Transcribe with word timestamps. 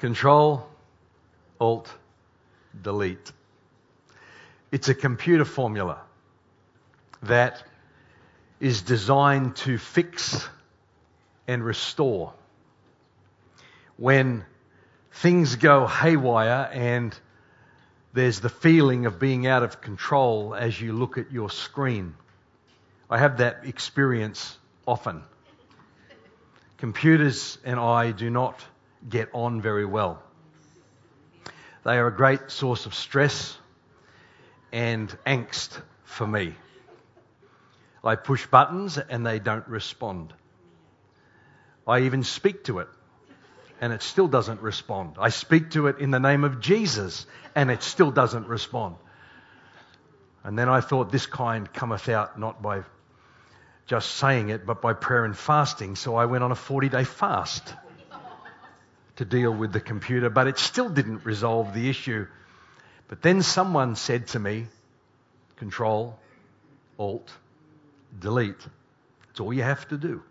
Control, 0.00 0.66
Alt, 1.60 1.92
Delete. 2.80 3.32
It's 4.72 4.88
a 4.88 4.94
computer 4.94 5.44
formula 5.44 6.00
that 7.22 7.62
is 8.60 8.80
designed 8.80 9.56
to 9.56 9.76
fix 9.76 10.48
and 11.46 11.62
restore 11.62 12.32
when 13.98 14.46
things 15.12 15.56
go 15.56 15.86
haywire 15.86 16.70
and 16.72 17.14
there's 18.14 18.40
the 18.40 18.48
feeling 18.48 19.04
of 19.04 19.18
being 19.18 19.46
out 19.46 19.62
of 19.62 19.82
control 19.82 20.54
as 20.54 20.80
you 20.80 20.94
look 20.94 21.18
at 21.18 21.30
your 21.30 21.50
screen. 21.50 22.14
I 23.10 23.18
have 23.18 23.36
that 23.36 23.66
experience 23.66 24.56
often. 24.86 25.24
Computers 26.78 27.58
and 27.64 27.78
I 27.78 28.12
do 28.12 28.30
not 28.30 28.64
get 29.08 29.30
on 29.32 29.60
very 29.60 29.84
well. 29.84 30.22
They 31.84 31.96
are 31.98 32.06
a 32.06 32.14
great 32.14 32.50
source 32.50 32.86
of 32.86 32.94
stress 32.94 33.56
and 34.72 35.08
angst 35.26 35.80
for 36.04 36.26
me. 36.26 36.54
I 38.04 38.16
push 38.16 38.46
buttons 38.46 38.98
and 38.98 39.24
they 39.24 39.38
don't 39.38 39.66
respond. 39.68 40.32
I 41.86 42.00
even 42.00 42.22
speak 42.22 42.64
to 42.64 42.80
it 42.80 42.88
and 43.80 43.92
it 43.92 44.02
still 44.02 44.28
doesn't 44.28 44.60
respond. 44.60 45.16
I 45.18 45.30
speak 45.30 45.70
to 45.70 45.86
it 45.86 45.98
in 45.98 46.10
the 46.10 46.20
name 46.20 46.44
of 46.44 46.60
Jesus 46.60 47.26
and 47.54 47.70
it 47.70 47.82
still 47.82 48.10
doesn't 48.10 48.46
respond. 48.46 48.96
And 50.44 50.58
then 50.58 50.68
I 50.68 50.80
thought, 50.80 51.10
this 51.10 51.26
kind 51.26 51.70
cometh 51.72 52.08
out 52.08 52.38
not 52.38 52.62
by 52.62 52.82
just 53.86 54.10
saying 54.12 54.50
it, 54.50 54.64
but 54.64 54.80
by 54.80 54.92
prayer 54.92 55.24
and 55.24 55.36
fasting. 55.36 55.96
So 55.96 56.14
I 56.16 56.26
went 56.26 56.44
on 56.44 56.52
a 56.52 56.54
40 56.54 56.88
day 56.88 57.04
fast 57.04 57.74
to 59.20 59.26
deal 59.26 59.52
with 59.52 59.70
the 59.70 59.80
computer, 59.80 60.30
but 60.30 60.46
it 60.46 60.58
still 60.58 60.88
didn't 60.88 61.26
resolve 61.26 61.74
the 61.74 61.90
issue. 61.90 62.26
But 63.06 63.20
then 63.20 63.42
someone 63.42 63.94
said 63.94 64.28
to 64.28 64.38
me, 64.38 64.66
Control, 65.56 66.18
Alt, 66.98 67.30
Delete. 68.18 68.66
It's 69.28 69.40
all 69.40 69.52
you 69.52 69.62
have 69.62 69.86
to 69.88 69.98
do 69.98 70.22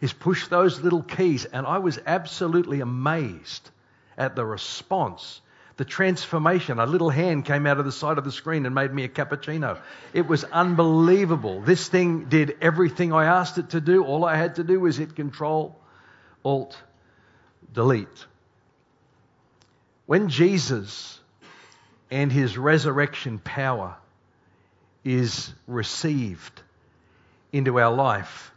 is 0.00 0.12
push 0.12 0.46
those 0.46 0.80
little 0.80 1.02
keys. 1.02 1.46
And 1.46 1.66
I 1.66 1.78
was 1.78 1.98
absolutely 2.06 2.80
amazed 2.80 3.68
at 4.16 4.36
the 4.36 4.46
response, 4.46 5.40
the 5.76 5.84
transformation. 5.84 6.78
A 6.78 6.86
little 6.86 7.10
hand 7.10 7.44
came 7.44 7.66
out 7.66 7.80
of 7.80 7.84
the 7.84 7.90
side 7.90 8.18
of 8.18 8.24
the 8.24 8.30
screen 8.30 8.66
and 8.66 8.74
made 8.74 8.94
me 8.94 9.02
a 9.02 9.08
cappuccino. 9.08 9.80
It 10.12 10.28
was 10.28 10.44
unbelievable. 10.44 11.60
This 11.60 11.88
thing 11.88 12.26
did 12.26 12.56
everything 12.60 13.12
I 13.12 13.24
asked 13.24 13.58
it 13.58 13.70
to 13.70 13.80
do. 13.80 14.04
All 14.04 14.24
I 14.24 14.36
had 14.36 14.54
to 14.56 14.64
do 14.64 14.78
was 14.78 14.96
hit 14.96 15.16
Control, 15.16 15.76
Alt, 16.44 16.80
Delete. 17.72 18.26
When 20.06 20.28
Jesus 20.28 21.18
and 22.10 22.30
his 22.30 22.58
resurrection 22.58 23.38
power 23.38 23.96
is 25.04 25.52
received 25.66 26.60
into 27.52 27.80
our 27.80 27.92
life, 27.92 28.52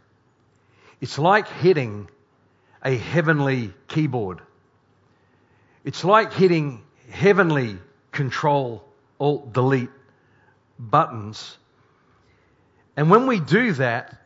it's 1.00 1.18
like 1.18 1.48
hitting 1.48 2.08
a 2.84 2.96
heavenly 2.96 3.72
keyboard. 3.88 4.40
It's 5.84 6.04
like 6.04 6.32
hitting 6.32 6.82
heavenly 7.10 7.78
control, 8.12 8.84
alt, 9.18 9.52
delete 9.52 9.90
buttons. 10.78 11.56
And 12.96 13.10
when 13.10 13.26
we 13.26 13.40
do 13.40 13.72
that, 13.72 14.16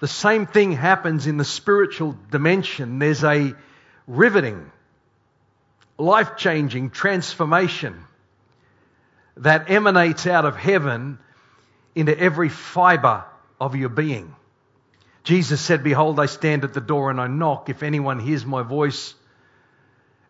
the 0.00 0.08
same 0.08 0.46
thing 0.46 0.72
happens 0.72 1.26
in 1.26 1.36
the 1.36 1.44
spiritual 1.44 2.16
dimension. 2.30 2.98
There's 2.98 3.24
a 3.24 3.54
riveting, 4.06 4.70
life 5.98 6.36
changing 6.36 6.90
transformation 6.90 8.04
that 9.38 9.70
emanates 9.70 10.26
out 10.26 10.44
of 10.44 10.56
heaven 10.56 11.18
into 11.94 12.18
every 12.18 12.48
fiber 12.48 13.24
of 13.60 13.74
your 13.74 13.88
being. 13.88 14.34
Jesus 15.24 15.60
said, 15.60 15.82
Behold, 15.82 16.20
I 16.20 16.26
stand 16.26 16.64
at 16.64 16.72
the 16.72 16.80
door 16.80 17.10
and 17.10 17.20
I 17.20 17.26
knock. 17.26 17.68
If 17.68 17.82
anyone 17.82 18.20
hears 18.20 18.46
my 18.46 18.62
voice 18.62 19.14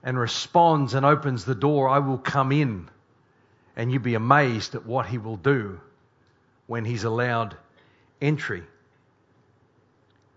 and 0.03 0.19
responds 0.19 0.95
and 0.95 1.05
opens 1.05 1.45
the 1.45 1.55
door, 1.55 1.89
I 1.89 1.99
will 1.99 2.19
come 2.19 2.51
in. 2.53 2.89
And 3.77 3.93
you'll 3.93 4.03
be 4.03 4.15
amazed 4.15 4.75
at 4.75 4.87
what 4.87 5.07
he 5.07 5.19
will 5.19 5.37
do 5.37 5.81
when 6.67 6.85
he's 6.85 7.05
allowed 7.05 7.57
entry. 8.23 8.63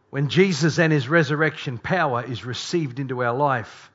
When 0.09 0.29
Jesus 0.29 0.79
and 0.79 0.91
his 0.91 1.07
resurrection 1.07 1.77
power 1.77 2.23
is 2.23 2.43
received 2.43 2.99
into 2.99 3.23
our 3.23 3.35
life, 3.35 3.91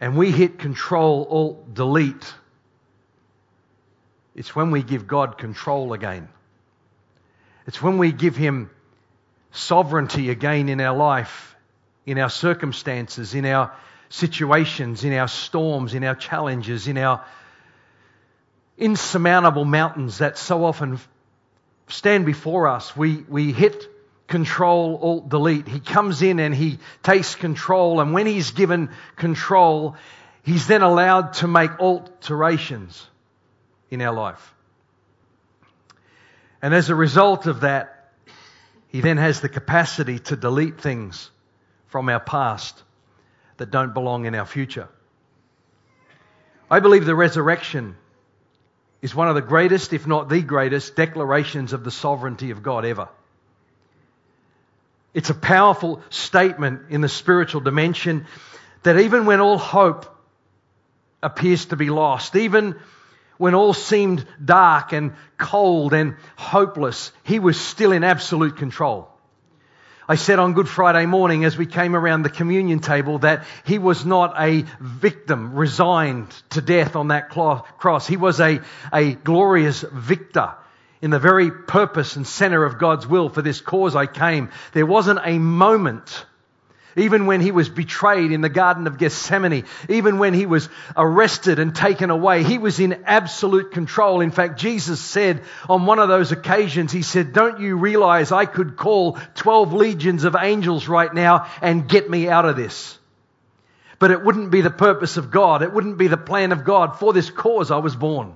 and 0.00 0.16
we 0.16 0.30
hit 0.30 0.58
control, 0.58 1.26
alt, 1.30 1.74
delete, 1.74 2.34
it's 4.34 4.54
when 4.54 4.70
we 4.70 4.82
give 4.82 5.06
God 5.06 5.38
control 5.38 5.94
again. 5.94 6.28
It's 7.66 7.82
when 7.82 7.96
we 7.96 8.12
give 8.12 8.36
him 8.36 8.70
sovereignty 9.52 10.28
again 10.28 10.68
in 10.68 10.80
our 10.82 10.94
life, 10.94 11.56
in 12.04 12.18
our 12.18 12.28
circumstances, 12.28 13.34
in 13.34 13.46
our 13.46 13.72
situations, 14.10 15.02
in 15.02 15.14
our 15.14 15.28
storms, 15.28 15.94
in 15.94 16.04
our 16.04 16.14
challenges, 16.14 16.86
in 16.86 16.98
our 16.98 17.24
insurmountable 18.76 19.64
mountains 19.64 20.18
that 20.18 20.36
so 20.36 20.64
often 20.64 21.00
stand 21.88 22.26
before 22.26 22.68
us. 22.68 22.94
We, 22.94 23.16
we 23.28 23.52
hit 23.52 23.88
control, 24.26 24.98
alt, 25.00 25.28
delete. 25.28 25.68
He 25.68 25.80
comes 25.80 26.22
in 26.22 26.40
and 26.40 26.54
he 26.54 26.78
takes 27.02 27.34
control, 27.34 28.00
and 28.00 28.12
when 28.12 28.26
he's 28.26 28.50
given 28.50 28.90
control, 29.16 29.96
he's 30.42 30.66
then 30.66 30.82
allowed 30.82 31.34
to 31.34 31.48
make 31.48 31.78
alterations 31.78 33.06
in 33.90 34.02
our 34.02 34.14
life. 34.14 34.54
And 36.62 36.74
as 36.74 36.90
a 36.90 36.94
result 36.94 37.46
of 37.46 37.60
that, 37.60 38.10
he 38.88 39.00
then 39.00 39.18
has 39.18 39.40
the 39.40 39.48
capacity 39.48 40.18
to 40.20 40.36
delete 40.36 40.80
things 40.80 41.30
from 41.88 42.08
our 42.08 42.20
past 42.20 42.82
that 43.58 43.70
don't 43.70 43.94
belong 43.94 44.24
in 44.24 44.34
our 44.34 44.46
future. 44.46 44.88
I 46.70 46.80
believe 46.80 47.04
the 47.04 47.14
resurrection 47.14 47.96
is 49.02 49.14
one 49.14 49.28
of 49.28 49.34
the 49.34 49.42
greatest, 49.42 49.92
if 49.92 50.06
not 50.06 50.28
the 50.28 50.42
greatest, 50.42 50.96
declarations 50.96 51.72
of 51.72 51.84
the 51.84 51.90
sovereignty 51.90 52.50
of 52.50 52.62
God 52.62 52.84
ever. 52.84 53.08
It's 55.16 55.30
a 55.30 55.34
powerful 55.34 56.02
statement 56.10 56.90
in 56.90 57.00
the 57.00 57.08
spiritual 57.08 57.62
dimension 57.62 58.26
that 58.82 59.00
even 59.00 59.24
when 59.24 59.40
all 59.40 59.56
hope 59.56 60.04
appears 61.22 61.64
to 61.66 61.76
be 61.76 61.88
lost, 61.88 62.36
even 62.36 62.76
when 63.38 63.54
all 63.54 63.72
seemed 63.72 64.26
dark 64.44 64.92
and 64.92 65.14
cold 65.38 65.94
and 65.94 66.16
hopeless, 66.36 67.12
he 67.22 67.38
was 67.38 67.58
still 67.58 67.92
in 67.92 68.04
absolute 68.04 68.58
control. 68.58 69.08
I 70.06 70.16
said 70.16 70.38
on 70.38 70.52
Good 70.52 70.68
Friday 70.68 71.06
morning 71.06 71.46
as 71.46 71.56
we 71.56 71.64
came 71.64 71.96
around 71.96 72.22
the 72.22 72.28
communion 72.28 72.80
table 72.80 73.20
that 73.20 73.46
he 73.64 73.78
was 73.78 74.04
not 74.04 74.34
a 74.38 74.66
victim 74.80 75.54
resigned 75.54 76.30
to 76.50 76.60
death 76.60 76.94
on 76.94 77.08
that 77.08 77.30
cross. 77.30 78.06
He 78.06 78.18
was 78.18 78.38
a, 78.38 78.60
a 78.92 79.14
glorious 79.14 79.80
victor 79.80 80.56
in 81.02 81.10
the 81.10 81.18
very 81.18 81.50
purpose 81.50 82.16
and 82.16 82.26
center 82.26 82.64
of 82.64 82.78
God's 82.78 83.06
will 83.06 83.28
for 83.28 83.42
this 83.42 83.60
cause 83.60 83.94
I 83.94 84.06
came. 84.06 84.50
There 84.72 84.86
wasn't 84.86 85.20
a 85.24 85.38
moment 85.38 86.24
even 86.96 87.26
when 87.26 87.42
he 87.42 87.50
was 87.50 87.68
betrayed 87.68 88.32
in 88.32 88.40
the 88.40 88.48
Garden 88.48 88.86
of 88.86 88.96
Gethsemane, 88.96 89.64
even 89.88 90.18
when 90.18 90.32
he 90.32 90.46
was 90.46 90.68
arrested 90.96 91.58
and 91.58 91.74
taken 91.74 92.08
away, 92.08 92.42
he 92.42 92.56
was 92.56 92.80
in 92.80 93.04
absolute 93.04 93.72
control. 93.72 94.22
In 94.22 94.30
fact, 94.30 94.58
Jesus 94.58 94.98
said 94.98 95.42
on 95.68 95.84
one 95.84 95.98
of 95.98 96.08
those 96.08 96.32
occasions, 96.32 96.92
He 96.92 97.02
said, 97.02 97.34
Don't 97.34 97.60
you 97.60 97.76
realize 97.76 98.32
I 98.32 98.46
could 98.46 98.76
call 98.76 99.18
12 99.34 99.74
legions 99.74 100.24
of 100.24 100.36
angels 100.40 100.88
right 100.88 101.12
now 101.12 101.46
and 101.60 101.86
get 101.86 102.08
me 102.08 102.30
out 102.30 102.46
of 102.46 102.56
this? 102.56 102.98
But 103.98 104.10
it 104.10 104.24
wouldn't 104.24 104.50
be 104.50 104.62
the 104.62 104.70
purpose 104.70 105.18
of 105.18 105.30
God. 105.30 105.62
It 105.62 105.72
wouldn't 105.72 105.98
be 105.98 106.08
the 106.08 106.16
plan 106.16 106.52
of 106.52 106.64
God. 106.64 106.98
For 106.98 107.12
this 107.12 107.28
cause 107.28 107.70
I 107.70 107.78
was 107.78 107.94
born. 107.94 108.34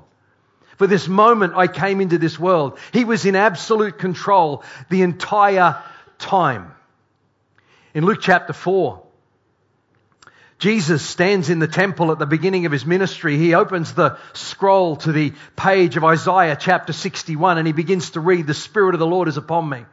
For 0.80 0.86
this 0.86 1.08
moment 1.08 1.52
I 1.54 1.66
came 1.66 2.00
into 2.00 2.16
this 2.16 2.38
world. 2.38 2.78
He 2.90 3.04
was 3.04 3.26
in 3.26 3.36
absolute 3.36 3.98
control 3.98 4.64
the 4.88 5.02
entire 5.02 5.76
time. 6.18 6.74
In 7.92 8.06
Luke 8.06 8.20
chapter 8.22 8.54
4, 8.54 9.02
Jesus 10.58 11.04
stands 11.04 11.50
in 11.50 11.58
the 11.58 11.68
temple 11.68 12.12
at 12.12 12.18
the 12.18 12.24
beginning 12.24 12.64
of 12.64 12.72
his 12.72 12.86
ministry. 12.86 13.36
He 13.36 13.52
opens 13.52 13.92
the 13.92 14.16
scroll 14.32 14.96
to 14.96 15.12
the 15.12 15.34
page 15.54 15.98
of 15.98 16.04
Isaiah 16.04 16.56
chapter 16.58 16.94
61 16.94 17.58
and 17.58 17.66
he 17.66 17.74
begins 17.74 18.12
to 18.12 18.20
read, 18.20 18.46
The 18.46 18.54
Spirit 18.54 18.94
of 18.94 19.00
the 19.00 19.06
Lord 19.06 19.28
is 19.28 19.36
upon 19.36 19.68
me. 19.68 19.84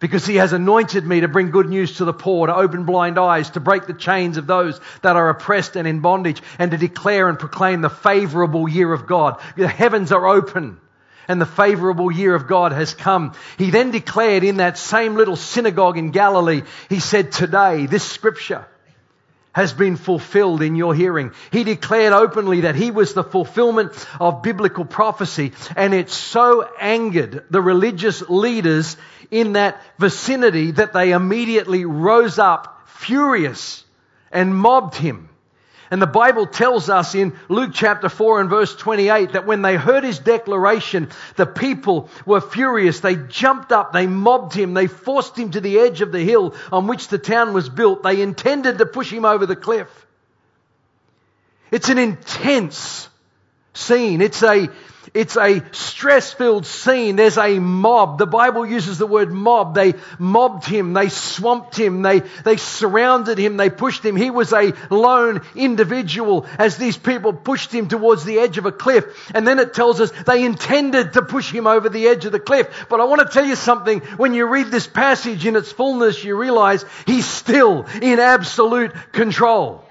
Because 0.00 0.26
he 0.26 0.36
has 0.36 0.52
anointed 0.52 1.04
me 1.04 1.20
to 1.20 1.28
bring 1.28 1.50
good 1.50 1.68
news 1.68 1.96
to 1.96 2.04
the 2.04 2.12
poor, 2.12 2.46
to 2.46 2.54
open 2.54 2.84
blind 2.84 3.18
eyes, 3.18 3.50
to 3.50 3.60
break 3.60 3.86
the 3.86 3.94
chains 3.94 4.36
of 4.36 4.46
those 4.46 4.80
that 5.02 5.16
are 5.16 5.28
oppressed 5.28 5.76
and 5.76 5.86
in 5.86 6.00
bondage, 6.00 6.42
and 6.58 6.70
to 6.72 6.76
declare 6.76 7.28
and 7.28 7.38
proclaim 7.38 7.80
the 7.80 7.90
favorable 7.90 8.68
year 8.68 8.92
of 8.92 9.06
God. 9.06 9.40
The 9.56 9.68
heavens 9.68 10.12
are 10.12 10.26
open 10.26 10.80
and 11.28 11.40
the 11.40 11.46
favorable 11.46 12.10
year 12.10 12.34
of 12.34 12.46
God 12.46 12.72
has 12.72 12.94
come. 12.94 13.32
He 13.58 13.70
then 13.70 13.90
declared 13.90 14.44
in 14.44 14.58
that 14.58 14.78
same 14.78 15.14
little 15.14 15.36
synagogue 15.36 15.96
in 15.96 16.10
Galilee, 16.10 16.62
he 16.88 17.00
said, 17.00 17.32
Today, 17.32 17.86
this 17.86 18.04
scripture 18.04 18.66
has 19.54 19.72
been 19.72 19.96
fulfilled 19.96 20.62
in 20.62 20.74
your 20.74 20.94
hearing. 20.94 21.32
He 21.52 21.62
declared 21.62 22.12
openly 22.12 22.62
that 22.62 22.74
he 22.74 22.90
was 22.90 23.14
the 23.14 23.22
fulfillment 23.22 23.92
of 24.18 24.42
biblical 24.42 24.84
prophecy, 24.84 25.52
and 25.76 25.94
it 25.94 26.10
so 26.10 26.68
angered 26.80 27.44
the 27.50 27.62
religious 27.62 28.20
leaders 28.28 28.96
in 29.34 29.54
that 29.54 29.82
vicinity 29.98 30.70
that 30.70 30.92
they 30.92 31.10
immediately 31.10 31.84
rose 31.84 32.38
up 32.38 32.82
furious 32.86 33.84
and 34.30 34.56
mobbed 34.56 34.94
him. 34.94 35.28
And 35.90 36.00
the 36.00 36.06
Bible 36.06 36.46
tells 36.46 36.88
us 36.88 37.16
in 37.16 37.36
Luke 37.48 37.72
chapter 37.74 38.08
4 38.08 38.42
and 38.42 38.48
verse 38.48 38.76
28 38.76 39.32
that 39.32 39.44
when 39.44 39.60
they 39.60 39.74
heard 39.74 40.04
his 40.04 40.20
declaration, 40.20 41.10
the 41.34 41.46
people 41.46 42.10
were 42.24 42.40
furious. 42.40 43.00
They 43.00 43.16
jumped 43.16 43.72
up, 43.72 43.92
they 43.92 44.06
mobbed 44.06 44.54
him, 44.54 44.72
they 44.72 44.86
forced 44.86 45.36
him 45.36 45.50
to 45.50 45.60
the 45.60 45.80
edge 45.80 46.00
of 46.00 46.12
the 46.12 46.22
hill 46.22 46.54
on 46.70 46.86
which 46.86 47.08
the 47.08 47.18
town 47.18 47.54
was 47.54 47.68
built. 47.68 48.04
They 48.04 48.22
intended 48.22 48.78
to 48.78 48.86
push 48.86 49.12
him 49.12 49.24
over 49.24 49.46
the 49.46 49.56
cliff. 49.56 49.88
It's 51.72 51.88
an 51.88 51.98
intense 51.98 53.08
scene. 53.74 54.20
It's 54.20 54.42
a 54.42 54.68
it's 55.14 55.36
a 55.36 55.62
stress 55.72 56.32
filled 56.32 56.66
scene. 56.66 57.14
There's 57.14 57.38
a 57.38 57.60
mob. 57.60 58.18
The 58.18 58.26
Bible 58.26 58.66
uses 58.66 58.98
the 58.98 59.06
word 59.06 59.32
mob. 59.32 59.74
They 59.74 59.94
mobbed 60.18 60.64
him. 60.64 60.92
They 60.92 61.08
swamped 61.08 61.76
him. 61.76 62.02
They, 62.02 62.20
they 62.44 62.56
surrounded 62.56 63.38
him. 63.38 63.56
They 63.56 63.70
pushed 63.70 64.04
him. 64.04 64.16
He 64.16 64.30
was 64.30 64.52
a 64.52 64.72
lone 64.90 65.42
individual 65.54 66.46
as 66.58 66.78
these 66.78 66.96
people 66.96 67.32
pushed 67.32 67.72
him 67.72 67.86
towards 67.86 68.24
the 68.24 68.40
edge 68.40 68.58
of 68.58 68.66
a 68.66 68.72
cliff. 68.72 69.30
And 69.32 69.46
then 69.46 69.60
it 69.60 69.72
tells 69.72 70.00
us 70.00 70.10
they 70.26 70.44
intended 70.44 71.12
to 71.12 71.22
push 71.22 71.48
him 71.52 71.68
over 71.68 71.88
the 71.88 72.08
edge 72.08 72.24
of 72.24 72.32
the 72.32 72.40
cliff. 72.40 72.86
But 72.88 73.00
I 73.00 73.04
want 73.04 73.20
to 73.20 73.32
tell 73.32 73.46
you 73.46 73.56
something. 73.56 74.00
When 74.16 74.34
you 74.34 74.46
read 74.46 74.66
this 74.66 74.88
passage 74.88 75.46
in 75.46 75.54
its 75.54 75.70
fullness, 75.70 76.24
you 76.24 76.36
realize 76.36 76.84
he's 77.06 77.26
still 77.26 77.86
in 78.02 78.18
absolute 78.18 78.92
control. 79.12 79.83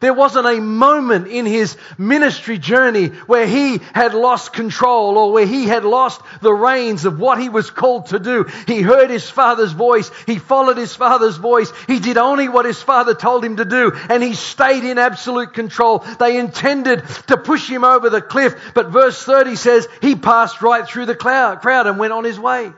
There 0.00 0.14
wasn't 0.14 0.46
a 0.46 0.60
moment 0.60 1.28
in 1.28 1.44
his 1.44 1.76
ministry 1.98 2.56
journey 2.56 3.08
where 3.26 3.46
he 3.46 3.80
had 3.92 4.14
lost 4.14 4.54
control 4.54 5.18
or 5.18 5.30
where 5.30 5.46
he 5.46 5.66
had 5.66 5.84
lost 5.84 6.22
the 6.40 6.52
reins 6.52 7.04
of 7.04 7.20
what 7.20 7.38
he 7.38 7.50
was 7.50 7.70
called 7.70 8.06
to 8.06 8.18
do. 8.18 8.46
He 8.66 8.80
heard 8.80 9.10
his 9.10 9.28
father's 9.28 9.72
voice. 9.72 10.10
He 10.24 10.38
followed 10.38 10.78
his 10.78 10.96
father's 10.96 11.36
voice. 11.36 11.70
He 11.86 12.00
did 12.00 12.16
only 12.16 12.48
what 12.48 12.64
his 12.64 12.82
father 12.82 13.14
told 13.14 13.44
him 13.44 13.56
to 13.56 13.66
do 13.66 13.92
and 14.08 14.22
he 14.22 14.32
stayed 14.32 14.84
in 14.84 14.96
absolute 14.98 15.52
control. 15.52 15.98
They 16.18 16.38
intended 16.38 17.06
to 17.28 17.36
push 17.36 17.68
him 17.68 17.84
over 17.84 18.08
the 18.08 18.22
cliff, 18.22 18.72
but 18.74 18.88
verse 18.88 19.22
30 19.22 19.56
says 19.56 19.86
he 20.00 20.16
passed 20.16 20.62
right 20.62 20.86
through 20.86 21.06
the 21.06 21.14
crowd 21.14 21.86
and 21.86 21.98
went 21.98 22.14
on 22.14 22.24
his 22.24 22.40
way. 22.40 22.72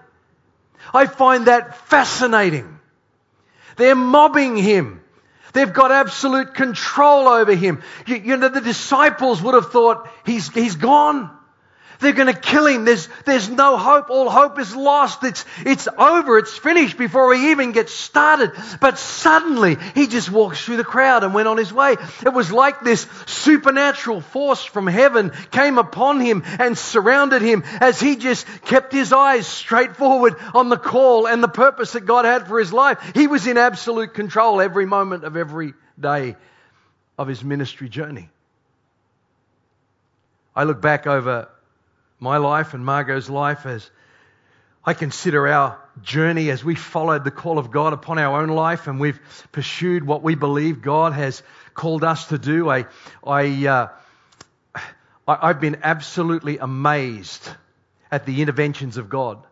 I 0.92 1.06
find 1.06 1.46
that 1.46 1.76
fascinating. 1.88 2.80
They're 3.76 3.94
mobbing 3.94 4.56
him. 4.56 5.01
They've 5.52 5.72
got 5.72 5.92
absolute 5.92 6.54
control 6.54 7.28
over 7.28 7.54
him. 7.54 7.82
You, 8.06 8.16
you, 8.16 8.36
know, 8.36 8.48
the 8.48 8.60
disciples 8.60 9.42
would 9.42 9.54
have 9.54 9.70
thought, 9.70 10.08
he's, 10.24 10.48
he's 10.52 10.76
gone. 10.76 11.30
They're 12.02 12.12
going 12.12 12.32
to 12.32 12.38
kill 12.38 12.66
him. 12.66 12.84
There's, 12.84 13.08
there's 13.24 13.48
no 13.48 13.76
hope. 13.76 14.10
All 14.10 14.28
hope 14.28 14.58
is 14.58 14.74
lost. 14.74 15.24
It's, 15.24 15.44
it's 15.64 15.88
over. 15.96 16.38
It's 16.38 16.56
finished 16.56 16.98
before 16.98 17.34
he 17.34 17.52
even 17.52 17.72
gets 17.72 17.92
started. 17.92 18.52
But 18.80 18.98
suddenly, 18.98 19.76
he 19.94 20.08
just 20.08 20.30
walks 20.30 20.64
through 20.64 20.78
the 20.78 20.84
crowd 20.84 21.24
and 21.24 21.32
went 21.32 21.48
on 21.48 21.56
his 21.56 21.72
way. 21.72 21.96
It 22.24 22.32
was 22.32 22.52
like 22.52 22.80
this 22.80 23.06
supernatural 23.26 24.20
force 24.20 24.64
from 24.64 24.86
heaven 24.86 25.32
came 25.50 25.78
upon 25.78 26.20
him 26.20 26.42
and 26.58 26.76
surrounded 26.76 27.40
him 27.40 27.62
as 27.80 28.00
he 28.00 28.16
just 28.16 28.46
kept 28.62 28.92
his 28.92 29.12
eyes 29.12 29.46
straight 29.46 29.96
forward 29.96 30.36
on 30.54 30.68
the 30.68 30.76
call 30.76 31.26
and 31.26 31.42
the 31.42 31.48
purpose 31.48 31.92
that 31.92 32.04
God 32.04 32.24
had 32.24 32.48
for 32.48 32.58
his 32.58 32.72
life. 32.72 32.98
He 33.14 33.28
was 33.28 33.46
in 33.46 33.56
absolute 33.56 34.14
control 34.14 34.60
every 34.60 34.86
moment 34.86 35.24
of 35.24 35.36
every 35.36 35.74
day 35.98 36.36
of 37.16 37.28
his 37.28 37.44
ministry 37.44 37.88
journey. 37.88 38.28
I 40.54 40.64
look 40.64 40.80
back 40.80 41.06
over 41.06 41.48
my 42.22 42.36
life 42.36 42.72
and 42.72 42.84
Margot's 42.84 43.28
life 43.28 43.66
as 43.66 43.90
I 44.84 44.94
consider 44.94 45.48
our 45.48 45.78
journey 46.02 46.50
as 46.50 46.64
we 46.64 46.76
followed 46.76 47.24
the 47.24 47.32
call 47.32 47.58
of 47.58 47.72
God 47.72 47.92
upon 47.92 48.20
our 48.20 48.40
own 48.40 48.48
life 48.48 48.86
and 48.86 49.00
we've 49.00 49.20
pursued 49.50 50.04
what 50.06 50.22
we 50.22 50.36
believe 50.36 50.82
God 50.82 51.12
has 51.14 51.42
called 51.74 52.04
us 52.04 52.28
to 52.28 52.38
do. 52.38 52.70
I, 52.70 52.86
I, 53.26 53.66
uh, 53.66 53.88
I, 55.26 55.48
I've 55.48 55.60
been 55.60 55.80
absolutely 55.82 56.58
amazed 56.58 57.48
at 58.10 58.24
the 58.24 58.40
interventions 58.40 58.98
of 58.98 59.08
God. 59.08 59.44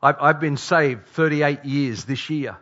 I've, 0.00 0.16
I've 0.20 0.40
been 0.40 0.56
saved 0.56 1.06
38 1.08 1.64
years 1.64 2.04
this 2.04 2.30
year. 2.30 2.56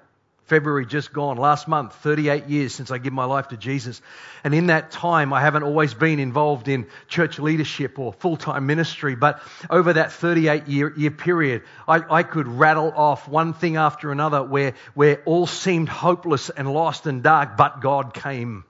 February 0.48 0.86
just 0.86 1.12
gone, 1.12 1.36
last 1.36 1.68
month, 1.68 1.94
38 1.96 2.46
years 2.46 2.74
since 2.74 2.90
I 2.90 2.96
gave 2.96 3.12
my 3.12 3.26
life 3.26 3.48
to 3.48 3.56
Jesus. 3.58 4.00
And 4.42 4.54
in 4.54 4.68
that 4.68 4.90
time, 4.90 5.34
I 5.34 5.42
haven't 5.42 5.62
always 5.62 5.92
been 5.92 6.18
involved 6.18 6.68
in 6.68 6.86
church 7.06 7.38
leadership 7.38 7.98
or 7.98 8.14
full 8.14 8.38
time 8.38 8.66
ministry, 8.66 9.14
but 9.14 9.42
over 9.68 9.92
that 9.92 10.10
38 10.12 10.66
year, 10.66 10.94
year 10.96 11.10
period, 11.10 11.64
I, 11.86 12.02
I 12.10 12.22
could 12.22 12.48
rattle 12.48 12.92
off 12.96 13.28
one 13.28 13.52
thing 13.52 13.76
after 13.76 14.10
another 14.10 14.42
where, 14.42 14.72
where 14.94 15.22
all 15.26 15.46
seemed 15.46 15.90
hopeless 15.90 16.48
and 16.48 16.72
lost 16.72 17.06
and 17.06 17.22
dark, 17.22 17.58
but 17.58 17.82
God 17.82 18.14
came. 18.14 18.64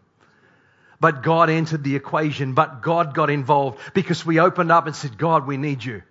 But 1.00 1.22
God 1.22 1.48
entered 1.48 1.84
the 1.84 1.94
equation, 1.94 2.54
but 2.54 2.82
God 2.82 3.14
got 3.14 3.30
involved 3.30 3.78
because 3.94 4.26
we 4.26 4.40
opened 4.40 4.72
up 4.72 4.88
and 4.88 4.96
said, 4.96 5.16
God, 5.16 5.46
we 5.46 5.56
need 5.56 5.84
you. 5.84 6.02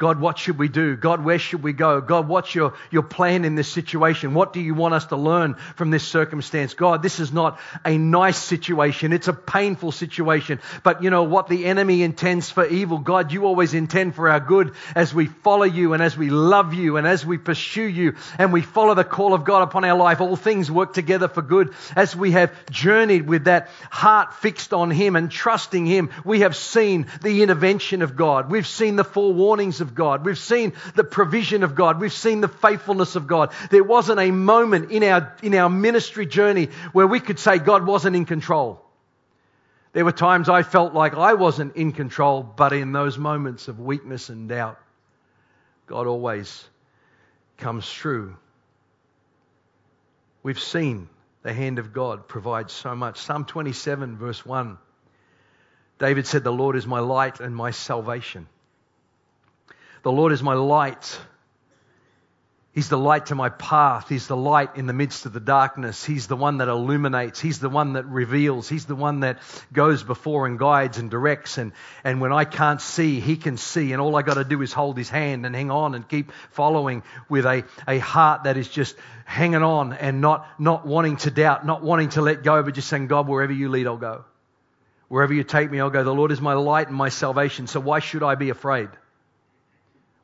God, 0.00 0.18
what 0.18 0.38
should 0.38 0.56
we 0.56 0.68
do? 0.68 0.96
God, 0.96 1.22
where 1.22 1.38
should 1.38 1.62
we 1.62 1.74
go? 1.74 2.00
God, 2.00 2.26
what's 2.26 2.54
your, 2.54 2.72
your 2.90 3.02
plan 3.02 3.44
in 3.44 3.54
this 3.54 3.68
situation? 3.68 4.32
What 4.32 4.54
do 4.54 4.60
you 4.60 4.72
want 4.72 4.94
us 4.94 5.04
to 5.06 5.16
learn 5.16 5.56
from 5.76 5.90
this 5.90 6.08
circumstance? 6.08 6.72
God, 6.72 7.02
this 7.02 7.20
is 7.20 7.34
not 7.34 7.60
a 7.84 7.98
nice 7.98 8.38
situation. 8.38 9.12
It's 9.12 9.28
a 9.28 9.34
painful 9.34 9.92
situation. 9.92 10.58
But 10.82 11.02
you 11.02 11.10
know 11.10 11.24
what 11.24 11.48
the 11.48 11.66
enemy 11.66 12.02
intends 12.02 12.48
for 12.48 12.66
evil, 12.66 12.96
God, 12.96 13.30
you 13.30 13.44
always 13.44 13.74
intend 13.74 14.14
for 14.14 14.30
our 14.30 14.40
good 14.40 14.72
as 14.94 15.12
we 15.12 15.26
follow 15.26 15.64
you 15.64 15.92
and 15.92 16.02
as 16.02 16.16
we 16.16 16.30
love 16.30 16.72
you 16.72 16.96
and 16.96 17.06
as 17.06 17.26
we 17.26 17.36
pursue 17.36 17.82
you 17.82 18.14
and 18.38 18.54
we 18.54 18.62
follow 18.62 18.94
the 18.94 19.04
call 19.04 19.34
of 19.34 19.44
God 19.44 19.64
upon 19.64 19.84
our 19.84 19.98
life. 19.98 20.22
All 20.22 20.34
things 20.34 20.70
work 20.70 20.94
together 20.94 21.28
for 21.28 21.42
good. 21.42 21.74
As 21.94 22.16
we 22.16 22.30
have 22.30 22.54
journeyed 22.70 23.26
with 23.26 23.44
that 23.44 23.68
heart 23.90 24.32
fixed 24.32 24.72
on 24.72 24.90
Him 24.90 25.14
and 25.14 25.30
trusting 25.30 25.84
Him, 25.84 26.08
we 26.24 26.40
have 26.40 26.56
seen 26.56 27.06
the 27.20 27.42
intervention 27.42 28.00
of 28.00 28.16
God. 28.16 28.50
We've 28.50 28.66
seen 28.66 28.96
the 28.96 29.04
forewarnings 29.04 29.82
of 29.82 29.89
God. 29.94 30.24
We've 30.24 30.38
seen 30.38 30.72
the 30.94 31.04
provision 31.04 31.62
of 31.62 31.74
God. 31.74 32.00
We've 32.00 32.12
seen 32.12 32.40
the 32.40 32.48
faithfulness 32.48 33.16
of 33.16 33.26
God. 33.26 33.52
There 33.70 33.84
wasn't 33.84 34.20
a 34.20 34.30
moment 34.30 34.90
in 34.90 35.02
our, 35.04 35.36
in 35.42 35.54
our 35.54 35.68
ministry 35.68 36.26
journey 36.26 36.68
where 36.92 37.06
we 37.06 37.20
could 37.20 37.38
say 37.38 37.58
God 37.58 37.86
wasn't 37.86 38.16
in 38.16 38.24
control. 38.24 38.84
There 39.92 40.04
were 40.04 40.12
times 40.12 40.48
I 40.48 40.62
felt 40.62 40.94
like 40.94 41.14
I 41.14 41.34
wasn't 41.34 41.76
in 41.76 41.92
control, 41.92 42.42
but 42.42 42.72
in 42.72 42.92
those 42.92 43.18
moments 43.18 43.68
of 43.68 43.80
weakness 43.80 44.28
and 44.28 44.48
doubt, 44.48 44.78
God 45.86 46.06
always 46.06 46.64
comes 47.58 47.90
through. 47.90 48.36
We've 50.42 50.60
seen 50.60 51.08
the 51.42 51.52
hand 51.52 51.78
of 51.78 51.92
God 51.92 52.28
provide 52.28 52.70
so 52.70 52.94
much. 52.94 53.18
Psalm 53.18 53.44
27, 53.44 54.16
verse 54.16 54.44
1. 54.46 54.78
David 55.98 56.26
said, 56.26 56.44
The 56.44 56.52
Lord 56.52 56.76
is 56.76 56.86
my 56.86 57.00
light 57.00 57.40
and 57.40 57.54
my 57.54 57.72
salvation. 57.72 58.46
The 60.02 60.12
Lord 60.12 60.32
is 60.32 60.42
my 60.42 60.54
light. 60.54 61.18
He's 62.72 62.88
the 62.88 62.96
light 62.96 63.26
to 63.26 63.34
my 63.34 63.48
path. 63.48 64.08
He's 64.08 64.28
the 64.28 64.36
light 64.36 64.76
in 64.76 64.86
the 64.86 64.92
midst 64.92 65.26
of 65.26 65.32
the 65.32 65.40
darkness. 65.40 66.04
He's 66.04 66.28
the 66.28 66.36
one 66.36 66.58
that 66.58 66.68
illuminates. 66.68 67.40
He's 67.40 67.58
the 67.58 67.68
one 67.68 67.94
that 67.94 68.06
reveals. 68.06 68.68
He's 68.68 68.86
the 68.86 68.94
one 68.94 69.20
that 69.20 69.40
goes 69.72 70.04
before 70.04 70.46
and 70.46 70.56
guides 70.56 70.96
and 70.96 71.10
directs. 71.10 71.58
And, 71.58 71.72
and 72.04 72.20
when 72.20 72.32
I 72.32 72.44
can't 72.44 72.80
see, 72.80 73.18
He 73.18 73.36
can 73.36 73.56
see. 73.56 73.92
And 73.92 74.00
all 74.00 74.14
I 74.14 74.22
got 74.22 74.34
to 74.34 74.44
do 74.44 74.62
is 74.62 74.72
hold 74.72 74.96
His 74.96 75.10
hand 75.10 75.46
and 75.46 75.54
hang 75.54 75.72
on 75.72 75.96
and 75.96 76.08
keep 76.08 76.30
following 76.52 77.02
with 77.28 77.44
a, 77.44 77.64
a 77.88 77.98
heart 77.98 78.44
that 78.44 78.56
is 78.56 78.68
just 78.68 78.94
hanging 79.24 79.64
on 79.64 79.92
and 79.92 80.20
not, 80.20 80.46
not 80.60 80.86
wanting 80.86 81.16
to 81.18 81.30
doubt, 81.32 81.66
not 81.66 81.82
wanting 81.82 82.10
to 82.10 82.22
let 82.22 82.44
go, 82.44 82.62
but 82.62 82.74
just 82.74 82.88
saying, 82.88 83.08
God, 83.08 83.26
wherever 83.26 83.52
you 83.52 83.68
lead, 83.68 83.88
I'll 83.88 83.96
go. 83.96 84.24
Wherever 85.08 85.34
you 85.34 85.42
take 85.42 85.68
me, 85.72 85.80
I'll 85.80 85.90
go. 85.90 86.04
The 86.04 86.14
Lord 86.14 86.30
is 86.30 86.40
my 86.40 86.54
light 86.54 86.86
and 86.86 86.96
my 86.96 87.08
salvation. 87.08 87.66
So 87.66 87.80
why 87.80 87.98
should 87.98 88.22
I 88.22 88.36
be 88.36 88.50
afraid? 88.50 88.90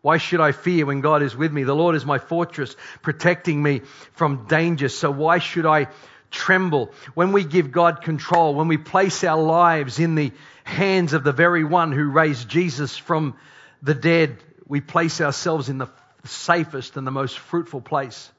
Why 0.06 0.18
should 0.18 0.40
I 0.40 0.52
fear 0.52 0.86
when 0.86 1.00
God 1.00 1.24
is 1.24 1.34
with 1.34 1.52
me? 1.52 1.64
The 1.64 1.74
Lord 1.74 1.96
is 1.96 2.06
my 2.06 2.20
fortress, 2.20 2.76
protecting 3.02 3.60
me 3.60 3.80
from 4.12 4.46
danger. 4.46 4.88
So 4.88 5.10
why 5.10 5.40
should 5.40 5.66
I 5.66 5.88
tremble? 6.30 6.92
When 7.14 7.32
we 7.32 7.42
give 7.42 7.72
God 7.72 8.02
control, 8.02 8.54
when 8.54 8.68
we 8.68 8.76
place 8.76 9.24
our 9.24 9.42
lives 9.42 9.98
in 9.98 10.14
the 10.14 10.30
hands 10.62 11.12
of 11.12 11.24
the 11.24 11.32
very 11.32 11.64
one 11.64 11.90
who 11.90 12.08
raised 12.08 12.48
Jesus 12.48 12.96
from 12.96 13.34
the 13.82 13.94
dead, 13.94 14.36
we 14.68 14.80
place 14.80 15.20
ourselves 15.20 15.68
in 15.68 15.78
the 15.78 15.88
safest 16.22 16.96
and 16.96 17.04
the 17.04 17.10
most 17.10 17.36
fruitful 17.36 17.80
place 17.80 18.30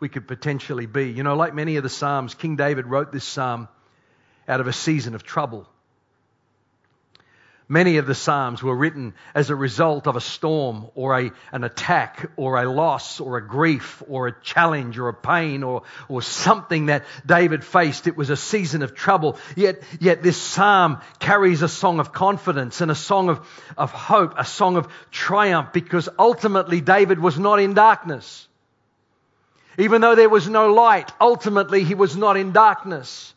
we 0.00 0.10
could 0.10 0.28
potentially 0.28 0.84
be. 0.84 1.10
You 1.10 1.22
know, 1.22 1.36
like 1.36 1.54
many 1.54 1.76
of 1.76 1.84
the 1.84 1.88
Psalms, 1.88 2.34
King 2.34 2.56
David 2.56 2.84
wrote 2.84 3.12
this 3.12 3.24
psalm 3.24 3.68
out 4.46 4.60
of 4.60 4.66
a 4.66 4.74
season 4.74 5.14
of 5.14 5.22
trouble. 5.22 5.66
Many 7.70 7.98
of 7.98 8.06
the 8.06 8.14
Psalms 8.14 8.62
were 8.62 8.74
written 8.74 9.12
as 9.34 9.50
a 9.50 9.54
result 9.54 10.06
of 10.06 10.16
a 10.16 10.22
storm 10.22 10.86
or 10.94 11.20
a, 11.20 11.30
an 11.52 11.64
attack 11.64 12.30
or 12.36 12.56
a 12.56 12.70
loss 12.70 13.20
or 13.20 13.36
a 13.36 13.46
grief 13.46 14.02
or 14.08 14.26
a 14.26 14.40
challenge 14.40 14.98
or 14.98 15.08
a 15.08 15.14
pain 15.14 15.62
or, 15.62 15.82
or 16.08 16.22
something 16.22 16.86
that 16.86 17.04
David 17.26 17.62
faced. 17.62 18.06
It 18.06 18.16
was 18.16 18.30
a 18.30 18.38
season 18.38 18.80
of 18.80 18.94
trouble. 18.94 19.36
Yet, 19.54 19.82
yet 20.00 20.22
this 20.22 20.40
Psalm 20.40 21.02
carries 21.18 21.60
a 21.60 21.68
song 21.68 22.00
of 22.00 22.10
confidence 22.10 22.80
and 22.80 22.90
a 22.90 22.94
song 22.94 23.28
of, 23.28 23.46
of 23.76 23.92
hope, 23.92 24.32
a 24.38 24.46
song 24.46 24.78
of 24.78 24.88
triumph 25.10 25.70
because 25.74 26.08
ultimately 26.18 26.80
David 26.80 27.18
was 27.18 27.38
not 27.38 27.60
in 27.60 27.74
darkness. 27.74 28.48
Even 29.76 30.00
though 30.00 30.14
there 30.14 30.30
was 30.30 30.48
no 30.48 30.72
light, 30.72 31.12
ultimately 31.20 31.84
he 31.84 31.94
was 31.94 32.16
not 32.16 32.38
in 32.38 32.52
darkness. 32.52 33.34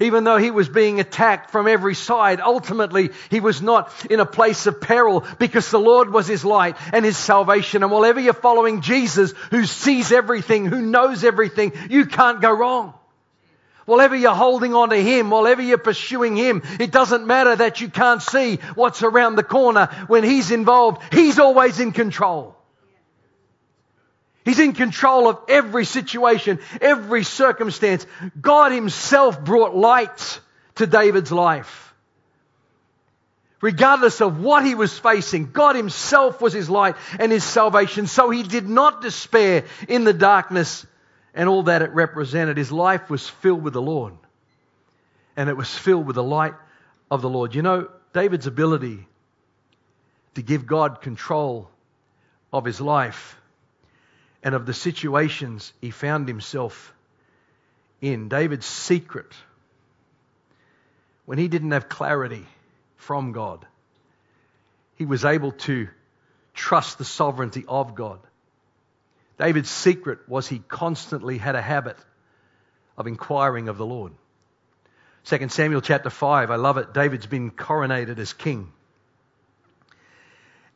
Even 0.00 0.24
though 0.24 0.36
he 0.36 0.50
was 0.50 0.68
being 0.68 1.00
attacked 1.00 1.50
from 1.50 1.66
every 1.66 1.94
side, 1.94 2.40
ultimately 2.40 3.10
he 3.30 3.40
was 3.40 3.62
not 3.62 3.90
in 4.10 4.20
a 4.20 4.26
place 4.26 4.66
of 4.66 4.80
peril 4.80 5.24
because 5.38 5.70
the 5.70 5.80
Lord 5.80 6.12
was 6.12 6.26
his 6.26 6.44
light 6.44 6.76
and 6.92 7.04
his 7.04 7.16
salvation. 7.16 7.82
And 7.82 7.90
whatever 7.90 8.20
you're 8.20 8.34
following 8.34 8.82
Jesus, 8.82 9.32
who 9.50 9.64
sees 9.64 10.12
everything, 10.12 10.66
who 10.66 10.82
knows 10.82 11.24
everything, 11.24 11.72
you 11.88 12.06
can't 12.06 12.42
go 12.42 12.52
wrong. 12.52 12.94
Whatever 13.86 14.16
you're 14.16 14.34
holding 14.34 14.74
on 14.74 14.90
to 14.90 14.96
Him, 14.96 15.30
whatever 15.30 15.62
you're 15.62 15.78
pursuing 15.78 16.36
Him, 16.36 16.62
it 16.80 16.90
doesn't 16.90 17.24
matter 17.24 17.54
that 17.54 17.80
you 17.80 17.88
can't 17.88 18.20
see 18.20 18.56
what's 18.74 19.04
around 19.04 19.36
the 19.36 19.44
corner. 19.44 19.86
When 20.08 20.24
He's 20.24 20.50
involved, 20.50 21.00
He's 21.14 21.38
always 21.38 21.78
in 21.78 21.92
control. 21.92 22.55
He's 24.46 24.60
in 24.60 24.74
control 24.74 25.28
of 25.28 25.40
every 25.48 25.84
situation, 25.84 26.60
every 26.80 27.24
circumstance. 27.24 28.06
God 28.40 28.70
Himself 28.70 29.44
brought 29.44 29.74
light 29.74 30.40
to 30.76 30.86
David's 30.86 31.32
life. 31.32 31.92
Regardless 33.60 34.20
of 34.20 34.40
what 34.40 34.64
he 34.64 34.76
was 34.76 34.96
facing, 34.96 35.50
God 35.50 35.74
Himself 35.74 36.40
was 36.40 36.52
his 36.52 36.70
light 36.70 36.94
and 37.18 37.32
his 37.32 37.42
salvation. 37.42 38.06
So 38.06 38.30
he 38.30 38.44
did 38.44 38.68
not 38.68 39.02
despair 39.02 39.64
in 39.88 40.04
the 40.04 40.12
darkness 40.12 40.86
and 41.34 41.48
all 41.48 41.64
that 41.64 41.82
it 41.82 41.90
represented. 41.90 42.56
His 42.56 42.70
life 42.70 43.10
was 43.10 43.28
filled 43.28 43.64
with 43.64 43.72
the 43.72 43.82
Lord. 43.82 44.14
And 45.36 45.48
it 45.48 45.56
was 45.56 45.74
filled 45.74 46.06
with 46.06 46.14
the 46.14 46.22
light 46.22 46.54
of 47.10 47.20
the 47.20 47.28
Lord. 47.28 47.52
You 47.52 47.62
know, 47.62 47.88
David's 48.12 48.46
ability 48.46 49.08
to 50.36 50.42
give 50.42 50.68
God 50.68 51.00
control 51.00 51.68
of 52.52 52.64
his 52.64 52.80
life 52.80 53.36
and 54.46 54.54
of 54.54 54.64
the 54.64 54.72
situations 54.72 55.72
he 55.80 55.90
found 55.90 56.28
himself 56.28 56.94
in. 58.00 58.28
David's 58.28 58.64
secret, 58.64 59.32
when 61.24 61.36
he 61.36 61.48
didn't 61.48 61.72
have 61.72 61.88
clarity 61.88 62.46
from 62.94 63.32
God, 63.32 63.66
he 64.94 65.04
was 65.04 65.24
able 65.24 65.50
to 65.50 65.88
trust 66.54 66.96
the 66.96 67.04
sovereignty 67.04 67.64
of 67.66 67.96
God. 67.96 68.20
David's 69.36 69.68
secret 69.68 70.20
was 70.28 70.46
he 70.46 70.60
constantly 70.60 71.38
had 71.38 71.56
a 71.56 71.60
habit 71.60 71.96
of 72.96 73.08
inquiring 73.08 73.66
of 73.66 73.78
the 73.78 73.84
Lord. 73.84 74.12
2 75.24 75.48
Samuel 75.48 75.80
chapter 75.80 76.08
5, 76.08 76.52
I 76.52 76.54
love 76.54 76.76
it. 76.78 76.94
David's 76.94 77.26
been 77.26 77.50
coronated 77.50 78.18
as 78.18 78.32
king. 78.32 78.72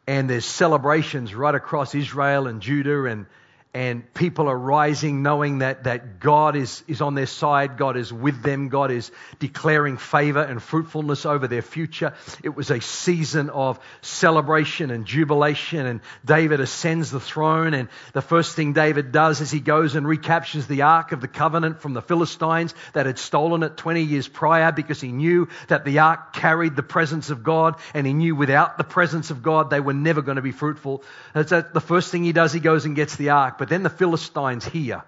And 0.08 0.28
there's 0.28 0.44
celebrations 0.44 1.36
right 1.36 1.54
across 1.54 1.94
Israel 1.94 2.48
and 2.48 2.60
Judah 2.60 3.04
and 3.04 3.26
and 3.72 4.12
people 4.14 4.48
are 4.48 4.58
rising 4.58 5.22
knowing 5.22 5.58
that, 5.58 5.84
that 5.84 6.18
God 6.18 6.56
is, 6.56 6.82
is 6.88 7.00
on 7.00 7.14
their 7.14 7.26
side, 7.26 7.76
God 7.78 7.96
is 7.96 8.12
with 8.12 8.42
them, 8.42 8.68
God 8.68 8.90
is 8.90 9.12
declaring 9.38 9.96
favor 9.96 10.42
and 10.42 10.60
fruitfulness 10.60 11.24
over 11.24 11.46
their 11.46 11.62
future. 11.62 12.14
It 12.42 12.56
was 12.56 12.72
a 12.72 12.80
season 12.80 13.48
of 13.48 13.78
celebration 14.02 14.90
and 14.90 15.06
jubilation, 15.06 15.86
and 15.86 16.00
David 16.24 16.58
ascends 16.58 17.12
the 17.12 17.20
throne. 17.20 17.72
And 17.74 17.88
the 18.12 18.22
first 18.22 18.56
thing 18.56 18.72
David 18.72 19.12
does 19.12 19.40
is 19.40 19.52
he 19.52 19.60
goes 19.60 19.94
and 19.94 20.06
recaptures 20.06 20.66
the 20.66 20.82
Ark 20.82 21.12
of 21.12 21.20
the 21.20 21.28
Covenant 21.28 21.80
from 21.80 21.94
the 21.94 22.02
Philistines 22.02 22.74
that 22.92 23.06
had 23.06 23.20
stolen 23.20 23.62
it 23.62 23.76
20 23.76 24.02
years 24.02 24.26
prior 24.26 24.72
because 24.72 25.00
he 25.00 25.12
knew 25.12 25.48
that 25.68 25.84
the 25.84 26.00
Ark 26.00 26.32
carried 26.32 26.74
the 26.74 26.82
presence 26.82 27.30
of 27.30 27.44
God, 27.44 27.76
and 27.94 28.04
he 28.04 28.14
knew 28.14 28.34
without 28.34 28.78
the 28.78 28.84
presence 28.84 29.30
of 29.30 29.44
God 29.44 29.70
they 29.70 29.78
were 29.78 29.94
never 29.94 30.22
going 30.22 30.36
to 30.36 30.42
be 30.42 30.50
fruitful. 30.50 31.04
That's 31.34 31.50
the 31.50 31.80
first 31.80 32.10
thing 32.10 32.24
he 32.24 32.32
does, 32.32 32.52
he 32.52 32.58
goes 32.58 32.84
and 32.84 32.96
gets 32.96 33.14
the 33.14 33.30
Ark. 33.30 33.58
But 33.60 33.68
then 33.68 33.82
the 33.82 33.90
Philistines 33.90 34.64
hear 34.64 35.04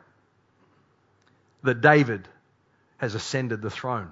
that 1.62 1.80
David 1.80 2.28
has 2.99 3.14
ascended 3.14 3.62
the 3.62 3.71
throne. 3.71 4.11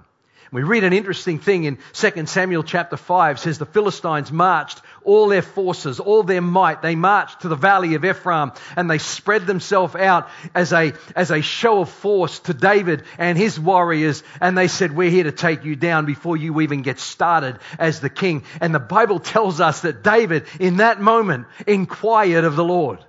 We 0.51 0.63
read 0.63 0.83
an 0.83 0.93
interesting 0.93 1.37
thing 1.37 1.65
in 1.65 1.77
2 1.93 2.25
Samuel 2.25 2.63
chapter 2.63 2.97
5 2.97 3.39
says 3.39 3.59
the 3.59 3.67
Philistines 3.67 4.31
marched 4.31 4.81
all 5.03 5.27
their 5.27 5.43
forces, 5.43 5.99
all 5.99 6.23
their 6.23 6.41
might. 6.41 6.81
They 6.81 6.95
marched 6.95 7.41
to 7.41 7.49
the 7.49 7.55
valley 7.55 7.93
of 7.93 8.03
Ephraim 8.03 8.51
and 8.75 8.89
they 8.89 8.97
spread 8.97 9.45
themselves 9.45 9.93
out 9.93 10.27
as 10.55 10.73
a, 10.73 10.93
as 11.15 11.29
a 11.29 11.43
show 11.43 11.81
of 11.81 11.89
force 11.89 12.39
to 12.39 12.55
David 12.55 13.03
and 13.19 13.37
his 13.37 13.59
warriors. 13.59 14.23
And 14.41 14.57
they 14.57 14.69
said, 14.69 14.95
we're 14.95 15.11
here 15.11 15.25
to 15.25 15.31
take 15.31 15.65
you 15.65 15.75
down 15.75 16.07
before 16.07 16.35
you 16.35 16.61
even 16.61 16.81
get 16.81 16.97
started 16.97 17.59
as 17.77 17.99
the 17.99 18.09
king. 18.09 18.43
And 18.59 18.73
the 18.73 18.79
Bible 18.79 19.19
tells 19.19 19.61
us 19.61 19.81
that 19.81 20.01
David 20.01 20.47
in 20.59 20.77
that 20.77 20.99
moment 20.99 21.45
inquired 21.67 22.43
of 22.43 22.55
the 22.55 22.65
Lord. 22.65 23.05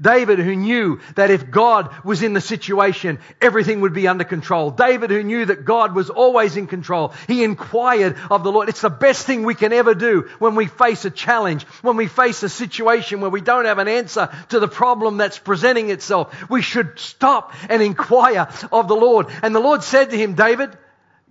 David 0.00 0.38
who 0.38 0.54
knew 0.56 1.00
that 1.14 1.30
if 1.30 1.50
God 1.50 1.90
was 2.04 2.22
in 2.22 2.32
the 2.32 2.40
situation, 2.40 3.18
everything 3.40 3.80
would 3.80 3.94
be 3.94 4.08
under 4.08 4.24
control. 4.24 4.70
David 4.70 5.10
who 5.10 5.22
knew 5.22 5.44
that 5.46 5.64
God 5.64 5.94
was 5.94 6.10
always 6.10 6.56
in 6.56 6.66
control. 6.66 7.12
He 7.28 7.44
inquired 7.44 8.16
of 8.30 8.44
the 8.44 8.52
Lord. 8.52 8.68
It's 8.68 8.80
the 8.80 8.90
best 8.90 9.26
thing 9.26 9.44
we 9.44 9.54
can 9.54 9.72
ever 9.72 9.94
do 9.94 10.28
when 10.38 10.54
we 10.54 10.66
face 10.66 11.04
a 11.04 11.10
challenge, 11.10 11.64
when 11.82 11.96
we 11.96 12.06
face 12.06 12.42
a 12.42 12.48
situation 12.48 13.20
where 13.20 13.30
we 13.30 13.40
don't 13.40 13.66
have 13.66 13.78
an 13.78 13.88
answer 13.88 14.28
to 14.50 14.60
the 14.60 14.68
problem 14.68 15.16
that's 15.16 15.38
presenting 15.38 15.90
itself. 15.90 16.48
We 16.50 16.62
should 16.62 16.98
stop 16.98 17.52
and 17.68 17.82
inquire 17.82 18.48
of 18.70 18.88
the 18.88 18.96
Lord. 18.96 19.26
And 19.42 19.54
the 19.54 19.60
Lord 19.60 19.82
said 19.82 20.10
to 20.10 20.16
him, 20.16 20.34
David, 20.34 20.76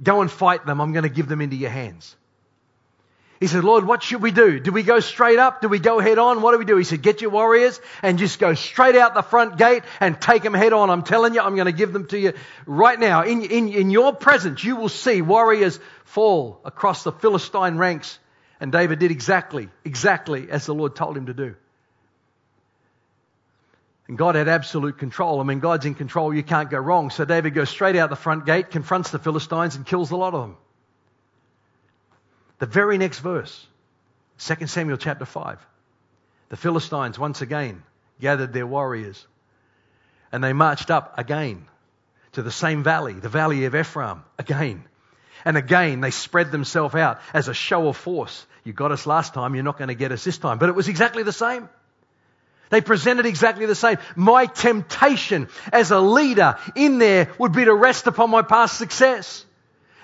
go 0.01 0.21
and 0.21 0.31
fight 0.31 0.65
them. 0.65 0.81
I'm 0.81 0.93
going 0.93 1.03
to 1.03 1.09
give 1.09 1.27
them 1.27 1.41
into 1.41 1.55
your 1.55 1.69
hands. 1.69 2.15
He 3.41 3.47
said, 3.47 3.63
Lord, 3.63 3.85
what 3.85 4.03
should 4.03 4.21
we 4.21 4.29
do? 4.29 4.59
Do 4.59 4.71
we 4.71 4.83
go 4.83 4.99
straight 4.99 5.39
up? 5.39 5.61
Do 5.61 5.67
we 5.67 5.79
go 5.79 5.97
head 5.97 6.19
on? 6.19 6.43
What 6.43 6.51
do 6.51 6.59
we 6.59 6.65
do? 6.65 6.77
He 6.77 6.83
said, 6.83 7.01
get 7.01 7.21
your 7.21 7.31
warriors 7.31 7.81
and 8.03 8.19
just 8.19 8.37
go 8.37 8.53
straight 8.53 8.95
out 8.95 9.15
the 9.15 9.23
front 9.23 9.57
gate 9.57 9.81
and 9.99 10.21
take 10.21 10.43
them 10.43 10.53
head 10.53 10.73
on. 10.73 10.91
I'm 10.91 11.01
telling 11.01 11.33
you, 11.33 11.41
I'm 11.41 11.55
going 11.55 11.65
to 11.65 11.71
give 11.71 11.91
them 11.91 12.05
to 12.09 12.19
you 12.19 12.33
right 12.67 12.99
now. 12.99 13.23
In, 13.23 13.41
in, 13.41 13.69
in 13.69 13.89
your 13.89 14.13
presence, 14.13 14.63
you 14.63 14.75
will 14.75 14.89
see 14.89 15.23
warriors 15.23 15.79
fall 16.03 16.61
across 16.63 17.03
the 17.03 17.11
Philistine 17.11 17.77
ranks. 17.77 18.19
And 18.59 18.71
David 18.71 18.99
did 18.99 19.09
exactly, 19.09 19.69
exactly 19.83 20.51
as 20.51 20.67
the 20.67 20.75
Lord 20.75 20.95
told 20.95 21.17
him 21.17 21.25
to 21.25 21.33
do. 21.33 21.55
And 24.07 24.19
God 24.19 24.35
had 24.35 24.49
absolute 24.49 24.99
control. 24.99 25.39
I 25.39 25.43
mean, 25.45 25.61
God's 25.61 25.87
in 25.87 25.95
control. 25.95 26.31
You 26.31 26.43
can't 26.43 26.69
go 26.69 26.77
wrong. 26.77 27.09
So 27.09 27.25
David 27.25 27.55
goes 27.55 27.71
straight 27.71 27.95
out 27.95 28.11
the 28.11 28.15
front 28.15 28.45
gate, 28.45 28.69
confronts 28.69 29.09
the 29.09 29.17
Philistines, 29.17 29.75
and 29.75 29.83
kills 29.83 30.11
a 30.11 30.15
lot 30.15 30.35
of 30.35 30.41
them. 30.41 30.57
The 32.61 32.67
very 32.67 32.99
next 32.99 33.17
verse, 33.21 33.65
2 34.37 34.67
Samuel 34.67 34.97
chapter 34.97 35.25
5. 35.25 35.57
The 36.49 36.57
Philistines 36.57 37.17
once 37.17 37.41
again 37.41 37.81
gathered 38.19 38.53
their 38.53 38.67
warriors 38.67 39.25
and 40.31 40.43
they 40.43 40.53
marched 40.53 40.91
up 40.91 41.17
again 41.17 41.65
to 42.33 42.43
the 42.43 42.51
same 42.51 42.83
valley, 42.83 43.13
the 43.13 43.29
valley 43.29 43.65
of 43.65 43.73
Ephraim, 43.73 44.23
again. 44.37 44.83
And 45.43 45.57
again, 45.57 46.01
they 46.01 46.11
spread 46.11 46.51
themselves 46.51 46.93
out 46.93 47.19
as 47.33 47.47
a 47.47 47.53
show 47.55 47.87
of 47.87 47.97
force. 47.97 48.45
You 48.63 48.73
got 48.73 48.91
us 48.91 49.07
last 49.07 49.33
time, 49.33 49.55
you're 49.55 49.63
not 49.63 49.79
going 49.79 49.87
to 49.87 49.95
get 49.95 50.11
us 50.11 50.23
this 50.23 50.37
time. 50.37 50.59
But 50.59 50.69
it 50.69 50.75
was 50.75 50.87
exactly 50.87 51.23
the 51.23 51.33
same. 51.33 51.67
They 52.69 52.81
presented 52.81 53.25
exactly 53.25 53.65
the 53.65 53.73
same. 53.73 53.97
My 54.15 54.45
temptation 54.45 55.49
as 55.73 55.89
a 55.89 55.99
leader 55.99 56.59
in 56.75 56.99
there 56.99 57.29
would 57.39 57.53
be 57.53 57.65
to 57.65 57.73
rest 57.73 58.05
upon 58.05 58.29
my 58.29 58.43
past 58.43 58.77
success 58.77 59.45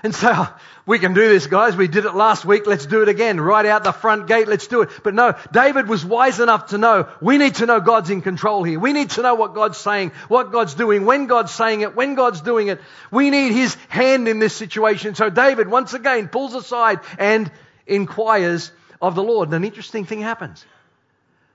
and 0.07 0.15
say, 0.15 0.29
oh, 0.31 0.57
we 0.85 0.99
can 0.99 1.13
do 1.13 1.27
this, 1.27 1.47
guys. 1.47 1.75
We 1.75 1.89
did 1.89 2.05
it 2.05 2.15
last 2.15 2.45
week. 2.45 2.65
Let's 2.65 2.85
do 2.85 3.01
it 3.01 3.09
again. 3.09 3.39
Right 3.41 3.65
out 3.65 3.83
the 3.83 3.91
front 3.91 4.25
gate. 4.25 4.47
Let's 4.47 4.67
do 4.67 4.81
it. 4.81 4.89
But 5.03 5.13
no, 5.13 5.35
David 5.51 5.89
was 5.89 6.05
wise 6.05 6.39
enough 6.39 6.67
to 6.67 6.77
know 6.77 7.09
we 7.21 7.37
need 7.37 7.55
to 7.55 7.65
know 7.65 7.81
God's 7.81 8.09
in 8.09 8.21
control 8.21 8.63
here. 8.63 8.79
We 8.79 8.93
need 8.93 9.09
to 9.11 9.21
know 9.21 9.35
what 9.35 9.53
God's 9.53 9.77
saying, 9.77 10.13
what 10.29 10.53
God's 10.53 10.75
doing, 10.75 11.03
when 11.03 11.27
God's 11.27 11.51
saying 11.51 11.81
it, 11.81 11.93
when 11.93 12.15
God's 12.15 12.39
doing 12.39 12.69
it. 12.69 12.79
We 13.11 13.29
need 13.29 13.51
his 13.51 13.75
hand 13.89 14.29
in 14.29 14.39
this 14.39 14.55
situation. 14.55 15.13
So 15.13 15.29
David 15.29 15.67
once 15.67 15.93
again 15.93 16.29
pulls 16.29 16.55
aside 16.55 17.01
and 17.19 17.51
inquires 17.85 18.71
of 19.01 19.13
the 19.13 19.23
Lord. 19.23 19.49
And 19.49 19.55
an 19.55 19.65
interesting 19.65 20.05
thing 20.05 20.21
happens. 20.21 20.65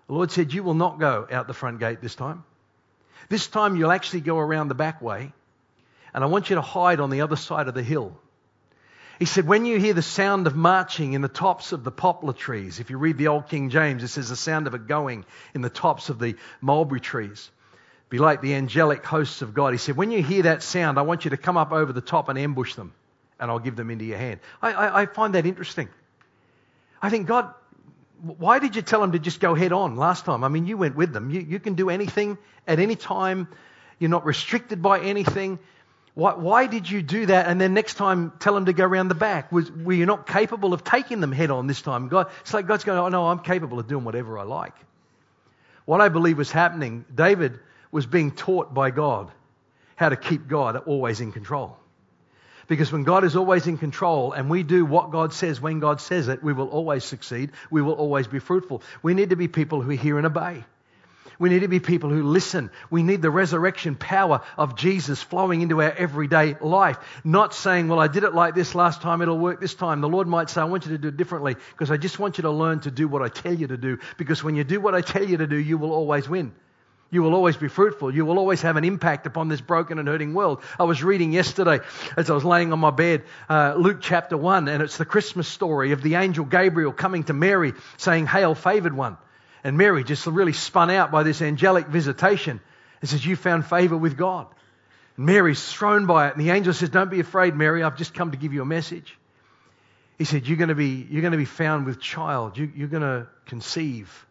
The 0.09 0.13
Lord 0.13 0.31
said, 0.31 0.53
You 0.53 0.63
will 0.63 0.75
not 0.75 1.01
go 1.01 1.27
out 1.33 1.47
the 1.47 1.55
front 1.55 1.81
gate 1.81 2.03
this 2.03 2.15
time. 2.15 2.45
This 3.31 3.47
time 3.47 3.77
you'll 3.77 3.93
actually 3.93 4.21
go 4.21 4.39
around 4.39 4.69
the 4.69 4.75
back 4.75 5.01
way. 5.01 5.33
And 6.13 6.23
I 6.23 6.27
want 6.27 6.51
you 6.51 6.57
to 6.57 6.63
hide 6.63 7.01
on 7.01 7.09
the 7.09 7.23
other 7.23 7.37
side 7.37 7.67
of 7.67 7.73
the 7.73 7.83
hill. 7.83 8.15
He 9.23 9.27
said, 9.27 9.47
when 9.47 9.67
you 9.67 9.79
hear 9.79 9.95
the 9.95 10.03
sound 10.03 10.49
of 10.49 10.57
marching 10.57 11.13
in 11.13 11.23
the 11.23 11.29
tops 11.29 11.71
of 11.71 11.85
the 11.85 11.93
poplar 11.93 12.33
trees, 12.33 12.81
if 12.81 12.91
you 12.91 12.99
read 12.99 13.19
the 13.19 13.29
Old 13.29 13.49
King 13.49 13.71
James, 13.71 14.03
it 14.03 14.09
says 14.09 14.31
the 14.31 14.35
sound 14.35 14.67
of 14.67 14.75
it 14.75 14.89
going 14.89 15.25
in 15.55 15.63
the 15.63 15.71
tops 15.71 16.09
of 16.09 16.19
the 16.19 16.35
mulberry 16.61 16.99
trees. 16.99 17.49
Be 18.09 18.19
like 18.19 18.41
the 18.41 18.55
angelic 18.55 19.07
hosts 19.07 19.41
of 19.41 19.55
God. 19.55 19.75
He 19.75 19.79
said, 19.79 19.97
when 19.97 20.11
you 20.11 20.25
hear 20.25 20.43
that 20.43 20.65
sound, 20.65 20.99
I 20.99 21.03
want 21.03 21.25
you 21.25 21.31
to 21.31 21.37
come 21.37 21.57
up 21.57 21.71
over 21.71 21.93
the 21.93 22.01
top 22.01 22.31
and 22.31 22.37
ambush 22.37 22.75
them, 22.75 22.95
and 23.39 23.49
I'll 23.49 23.61
give 23.61 23.77
them 23.77 23.91
into 23.93 24.05
your 24.05 24.19
hand. 24.19 24.41
I, 24.61 24.73
I, 24.73 25.03
I 25.03 25.07
find 25.07 25.37
that 25.37 25.47
interesting. 25.47 25.89
I 27.01 27.09
think, 27.09 27.29
God, 27.29 27.55
why 28.23 28.59
did 28.59 28.75
you 28.75 28.83
tell 28.83 29.03
them 29.03 29.13
to 29.13 29.21
just 29.21 29.39
go 29.39 29.55
head 29.55 29.73
on 29.73 29.95
last 29.95 30.25
time? 30.25 30.43
I 30.43 30.49
mean, 30.49 30.67
you 30.67 30.77
went 30.77 30.97
with 30.97 31.13
them. 31.13 31.31
You, 31.31 31.43
you 31.43 31.61
can 31.61 31.75
do 31.75 31.91
anything 31.91 32.39
at 32.67 32.81
any 32.81 32.97
time. 32.97 33.47
You're 34.01 34.11
not 34.11 34.27
restricted 34.27 34.83
by 34.83 34.99
anything. 34.99 35.61
Why, 36.15 36.35
why, 36.35 36.67
did 36.67 36.91
you 36.91 37.01
do 37.03 37.27
that? 37.27 37.47
And 37.47 37.61
then 37.61 37.73
next 37.73 37.95
time 37.95 38.33
tell 38.39 38.55
them 38.55 38.67
to 38.67 38.75
go 38.75 38.85
around 38.85 39.09
the 39.09 39.15
back. 39.15 39.51
Was, 39.51 39.71
were 39.71 39.95
you 39.95 40.05
not 40.05 40.27
capable 40.27 40.75
of 40.75 40.85
taking 40.85 41.21
them 41.21 41.33
head 41.33 41.51
on 41.51 41.67
this 41.67 41.81
time? 41.81 42.09
God, 42.09 42.31
it's 42.43 42.53
like 42.53 42.67
God's 42.67 42.85
going, 42.85 42.99
oh 42.99 43.09
no, 43.09 43.29
I'm 43.29 43.39
capable 43.39 43.79
of 43.79 43.89
doing 43.89 44.05
whatever 44.05 44.39
I 44.39 44.43
like. 44.43 44.75
What 45.87 46.01
I 46.01 46.11
believe 46.11 46.37
was 46.37 46.51
happening, 46.51 47.07
David 47.13 47.59
was 47.91 48.07
being 48.07 48.31
taught 48.31 48.75
by 48.75 48.91
God 48.91 49.31
how 49.97 50.11
to 50.11 50.17
keep 50.17 50.49
God 50.49 50.77
always 50.77 51.21
in 51.21 51.33
control. 51.33 51.79
Because 52.69 52.93
when 52.93 53.05
God 53.05 53.25
is 53.25 53.35
always 53.35 53.67
in 53.67 53.79
control 53.79 54.33
and 54.33 54.49
we 54.49 54.63
do 54.63 54.85
what 54.85 55.11
God 55.11 55.33
says 55.33 55.61
when 55.61 55.81
God 55.81 56.01
says 56.01 56.29
it, 56.29 56.43
we 56.43 56.53
will 56.53 56.69
always 56.69 57.05
succeed. 57.05 57.51
We 57.71 57.83
will 57.83 57.95
always 57.95 58.27
be 58.27 58.39
fruitful. 58.39 58.83
We 59.03 59.15
need 59.15 59.31
to 59.31 59.37
be 59.37 59.49
people 59.49 59.83
who 59.83 59.91
hear 59.91 60.19
and 60.19 60.27
obey. 60.27 60.65
We 61.43 61.49
need 61.49 61.63
to 61.63 61.69
be 61.69 61.81
people 61.81 62.09
who 62.09 62.23
listen. 62.23 62.71
We 62.89 63.03
need 63.03 63.21
the 63.21 63.29
resurrection 63.29 63.97
power 63.97 64.43
of 64.57 64.77
Jesus 64.77 65.21
flowing 65.21 65.61
into 65.61 65.83
our 65.83 65.91
everyday 65.91 66.55
life. 66.61 66.99
Not 67.25 67.53
saying, 67.53 67.89
well, 67.89 67.99
I 67.99 68.07
did 68.07 68.23
it 68.23 68.33
like 68.33 68.55
this 68.55 68.77
last 68.77 69.03
time, 69.03 69.23
it'll 69.23 69.41
work 69.41 69.61
this 69.61 69.75
time. 69.75 70.03
The 70.03 70.09
Lord 70.09 70.29
might 70.29 70.51
say, 70.51 70.61
I 70.61 70.67
want 70.67 70.87
you 70.87 70.93
to 70.93 70.99
do 70.99 71.09
it 71.09 71.17
differently 71.17 71.57
because 71.73 71.91
I 71.91 71.97
just 71.97 72.21
want 72.21 72.39
you 72.39 72.43
to 72.43 72.51
learn 72.53 72.79
to 72.83 72.93
do 72.93 73.09
what 73.09 73.23
I 73.23 73.29
tell 73.29 73.53
you 73.53 73.67
to 73.67 73.77
do. 73.77 73.99
Because 74.19 74.45
when 74.45 74.55
you 74.55 74.63
do 74.63 74.81
what 74.81 74.95
I 74.95 75.01
tell 75.01 75.29
you 75.29 75.39
to 75.39 75.49
do, 75.49 75.57
you 75.57 75.79
will 75.79 75.91
always 75.91 76.29
win. 76.29 76.53
You 77.11 77.25
will 77.25 77.35
always 77.35 77.57
be 77.57 77.67
fruitful. 77.67 78.15
You 78.15 78.25
will 78.25 78.39
always 78.39 78.63
have 78.63 78.77
an 78.77 78.85
impact 78.85 79.27
upon 79.27 79.49
this 79.49 79.61
broken 79.61 79.99
and 79.99 80.07
hurting 80.07 80.35
world. 80.35 80.63
I 80.79 80.85
was 80.85 81.03
reading 81.03 81.33
yesterday 81.33 81.81
as 82.17 82.31
I 82.31 82.35
was 82.35 82.45
laying 82.45 82.73
on 82.73 82.79
my 82.79 82.93
bed, 82.93 83.25
uh, 83.49 83.75
Luke 83.77 83.99
chapter 84.01 84.37
1, 84.37 84.69
and 84.69 84.81
it's 84.81 84.97
the 84.97 85.05
Christmas 85.05 85.49
story 85.49 85.91
of 85.91 86.05
the 86.05 86.15
angel 86.15 86.45
Gabriel 86.45 86.93
coming 86.93 87.25
to 87.25 87.33
Mary 87.33 87.73
saying, 87.97 88.29
Hail, 88.29 88.55
favored 88.55 88.95
one. 88.95 89.17
And 89.65 89.79
Mary 89.79 90.05
just 90.05 90.27
really 90.27 90.53
spun 90.53 90.91
out 90.91 91.11
by 91.11 91.23
this 91.23 91.41
angelic 91.41 91.87
visitation 91.87 92.61
and 93.01 93.11
says, 93.11 93.25
You 93.25 93.37
found 93.37 93.67
favor 93.67 93.97
with 93.97 94.17
God. 94.17 94.47
And 95.17 95.27
Mary's 95.27 95.63
thrown 95.65 96.07
by 96.07 96.29
it. 96.29 96.37
And 96.37 96.45
the 96.45 96.51
angel 96.51 96.73
says, 96.73 96.89
Don't 96.89 97.11
be 97.11 97.21
afraid, 97.21 97.55
Mary. 97.55 97.83
I've 97.83 97.97
just 97.97 98.15
come 98.15 98.33
to 98.33 98.37
give 98.37 98.53
you 98.53 98.63
a 98.63 98.67
message. 98.67 99.17
He 100.19 100.25
said, 100.25 100.47
You're 100.47 100.59
going 100.59 100.69
to 100.69 100.75
be, 100.75 101.07
you're 101.11 101.23
going 101.23 101.33
to 101.33 101.39
be 101.39 101.45
found 101.45 101.87
with 101.87 102.01
child. 102.01 102.59
You, 102.59 102.71
you're 102.75 102.89
going 102.89 103.03
to 103.03 103.29
conceive 103.47 104.27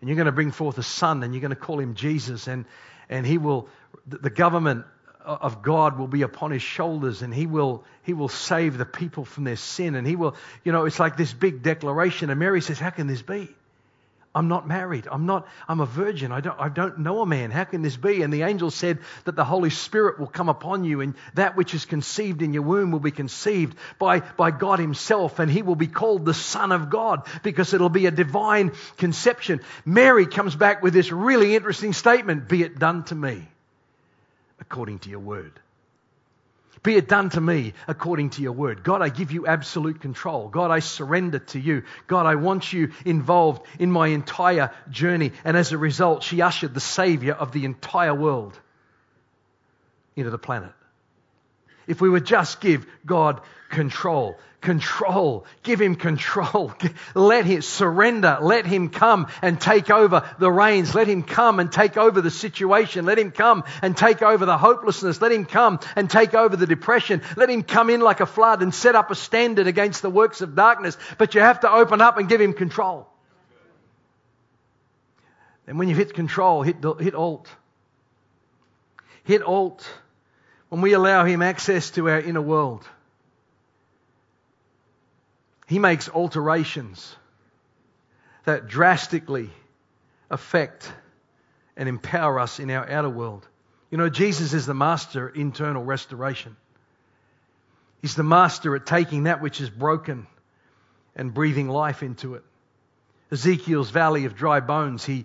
and 0.00 0.08
you're 0.08 0.16
going 0.16 0.26
to 0.26 0.32
bring 0.32 0.50
forth 0.50 0.78
a 0.78 0.82
son 0.82 1.22
and 1.22 1.34
you're 1.34 1.40
going 1.40 1.50
to 1.50 1.56
call 1.56 1.80
him 1.80 1.94
Jesus 1.94 2.46
and, 2.46 2.64
and 3.08 3.26
he 3.26 3.38
will, 3.38 3.68
the 4.06 4.30
government 4.30 4.84
of 5.24 5.62
God 5.62 5.98
will 5.98 6.06
be 6.06 6.22
upon 6.22 6.50
his 6.50 6.62
shoulders 6.62 7.22
and 7.22 7.34
he 7.34 7.46
will, 7.46 7.84
he 8.02 8.12
will 8.12 8.28
save 8.28 8.78
the 8.78 8.84
people 8.84 9.24
from 9.24 9.44
their 9.44 9.56
sin 9.56 9.94
and 9.94 10.06
he 10.06 10.14
will, 10.14 10.36
you 10.64 10.72
know, 10.72 10.84
it's 10.84 11.00
like 11.00 11.16
this 11.16 11.32
big 11.32 11.62
declaration 11.62 12.30
and 12.30 12.38
Mary 12.38 12.60
says, 12.60 12.78
how 12.78 12.90
can 12.90 13.06
this 13.06 13.22
be? 13.22 13.48
I'm 14.36 14.48
not 14.48 14.68
married. 14.68 15.08
I'm 15.10 15.24
not, 15.24 15.48
I'm 15.66 15.80
a 15.80 15.86
virgin. 15.86 16.30
I 16.30 16.42
don't, 16.42 16.60
I 16.60 16.68
don't 16.68 16.98
know 16.98 17.22
a 17.22 17.26
man. 17.26 17.50
How 17.50 17.64
can 17.64 17.80
this 17.80 17.96
be? 17.96 18.20
And 18.20 18.30
the 18.30 18.42
angel 18.42 18.70
said 18.70 18.98
that 19.24 19.34
the 19.34 19.46
Holy 19.46 19.70
Spirit 19.70 20.20
will 20.20 20.26
come 20.26 20.50
upon 20.50 20.84
you 20.84 21.00
and 21.00 21.14
that 21.32 21.56
which 21.56 21.72
is 21.72 21.86
conceived 21.86 22.42
in 22.42 22.52
your 22.52 22.62
womb 22.62 22.90
will 22.90 23.00
be 23.00 23.12
conceived 23.12 23.78
by, 23.98 24.20
by 24.20 24.50
God 24.50 24.78
himself 24.78 25.38
and 25.38 25.50
he 25.50 25.62
will 25.62 25.74
be 25.74 25.86
called 25.86 26.26
the 26.26 26.34
Son 26.34 26.70
of 26.70 26.90
God 26.90 27.26
because 27.42 27.72
it'll 27.72 27.88
be 27.88 28.04
a 28.04 28.10
divine 28.10 28.72
conception. 28.98 29.62
Mary 29.86 30.26
comes 30.26 30.54
back 30.54 30.82
with 30.82 30.92
this 30.92 31.10
really 31.10 31.56
interesting 31.56 31.94
statement, 31.94 32.46
be 32.46 32.62
it 32.62 32.78
done 32.78 33.04
to 33.04 33.14
me 33.14 33.48
according 34.60 34.98
to 34.98 35.08
your 35.08 35.20
word. 35.20 35.52
Be 36.82 36.96
it 36.96 37.08
done 37.08 37.30
to 37.30 37.40
me 37.40 37.72
according 37.88 38.30
to 38.30 38.42
your 38.42 38.52
word. 38.52 38.82
God, 38.82 39.02
I 39.02 39.08
give 39.08 39.32
you 39.32 39.46
absolute 39.46 40.00
control. 40.00 40.48
God, 40.48 40.70
I 40.70 40.80
surrender 40.80 41.38
to 41.38 41.58
you. 41.58 41.82
God, 42.06 42.26
I 42.26 42.34
want 42.36 42.72
you 42.72 42.92
involved 43.04 43.66
in 43.78 43.90
my 43.90 44.08
entire 44.08 44.70
journey. 44.90 45.32
And 45.44 45.56
as 45.56 45.72
a 45.72 45.78
result, 45.78 46.22
she 46.22 46.42
ushered 46.42 46.74
the 46.74 46.80
Savior 46.80 47.32
of 47.32 47.52
the 47.52 47.64
entire 47.64 48.14
world 48.14 48.58
into 50.16 50.30
the 50.30 50.38
planet. 50.38 50.72
If 51.86 52.00
we 52.00 52.08
would 52.08 52.24
just 52.24 52.60
give 52.60 52.86
God 53.04 53.40
control, 53.70 54.38
control, 54.60 55.46
give 55.62 55.80
him 55.80 55.94
control, 55.94 56.72
let 57.14 57.44
him 57.44 57.62
surrender, 57.62 58.38
let 58.40 58.66
him 58.66 58.88
come 58.90 59.28
and 59.42 59.60
take 59.60 59.90
over 59.90 60.28
the 60.38 60.50
reins, 60.50 60.94
let 60.94 61.06
him 61.06 61.22
come 61.22 61.60
and 61.60 61.70
take 61.70 61.96
over 61.96 62.20
the 62.20 62.30
situation, 62.30 63.04
let 63.04 63.18
him 63.18 63.30
come 63.30 63.62
and 63.82 63.96
take 63.96 64.22
over 64.22 64.44
the 64.44 64.58
hopelessness, 64.58 65.20
let 65.20 65.30
him 65.30 65.44
come 65.44 65.78
and 65.94 66.10
take 66.10 66.34
over 66.34 66.56
the 66.56 66.66
depression, 66.66 67.22
let 67.36 67.48
him 67.48 67.62
come 67.62 67.90
in 67.90 68.00
like 68.00 68.20
a 68.20 68.26
flood 68.26 68.62
and 68.62 68.74
set 68.74 68.96
up 68.96 69.10
a 69.10 69.14
standard 69.14 69.68
against 69.68 70.02
the 70.02 70.10
works 70.10 70.40
of 70.40 70.56
darkness. 70.56 70.98
But 71.18 71.34
you 71.34 71.40
have 71.40 71.60
to 71.60 71.70
open 71.70 72.00
up 72.00 72.18
and 72.18 72.28
give 72.28 72.40
him 72.40 72.52
control. 72.52 73.06
And 75.68 75.78
when 75.78 75.88
you 75.88 75.94
hit 75.96 76.14
control, 76.14 76.62
hit, 76.62 76.76
hit 77.00 77.14
alt. 77.14 77.48
Hit 79.24 79.42
alt 79.42 79.88
when 80.76 80.82
we 80.82 80.92
allow 80.92 81.24
Him 81.24 81.40
access 81.40 81.88
to 81.92 82.10
our 82.10 82.20
inner 82.20 82.42
world. 82.42 82.86
He 85.66 85.78
makes 85.78 86.06
alterations 86.06 87.16
that 88.44 88.68
drastically 88.68 89.48
affect 90.28 90.92
and 91.78 91.88
empower 91.88 92.38
us 92.38 92.60
in 92.60 92.70
our 92.70 92.86
outer 92.90 93.08
world. 93.08 93.48
You 93.90 93.96
know, 93.96 94.10
Jesus 94.10 94.52
is 94.52 94.66
the 94.66 94.74
master 94.74 95.30
at 95.30 95.36
internal 95.36 95.82
restoration. 95.82 96.58
He's 98.02 98.14
the 98.14 98.22
master 98.22 98.76
at 98.76 98.84
taking 98.84 99.22
that 99.22 99.40
which 99.40 99.62
is 99.62 99.70
broken 99.70 100.26
and 101.14 101.32
breathing 101.32 101.70
life 101.70 102.02
into 102.02 102.34
it. 102.34 102.44
Ezekiel's 103.32 103.88
valley 103.88 104.26
of 104.26 104.36
dry 104.36 104.60
bones, 104.60 105.06
he, 105.06 105.24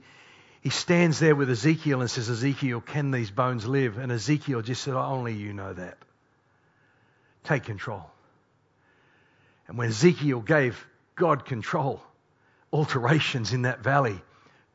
he 0.61 0.69
stands 0.69 1.19
there 1.19 1.35
with 1.35 1.49
Ezekiel 1.49 2.01
and 2.01 2.09
says, 2.09 2.29
Ezekiel, 2.29 2.81
can 2.81 3.11
these 3.11 3.31
bones 3.31 3.65
live? 3.67 3.97
And 3.97 4.11
Ezekiel 4.11 4.61
just 4.61 4.83
said, 4.83 4.93
Only 4.93 5.33
you 5.33 5.53
know 5.53 5.73
that. 5.73 5.97
Take 7.43 7.63
control. 7.63 8.05
And 9.67 9.77
when 9.77 9.89
Ezekiel 9.89 10.39
gave 10.39 10.85
God 11.15 11.45
control, 11.45 12.01
alterations 12.71 13.53
in 13.53 13.63
that 13.63 13.81
valley 13.81 14.21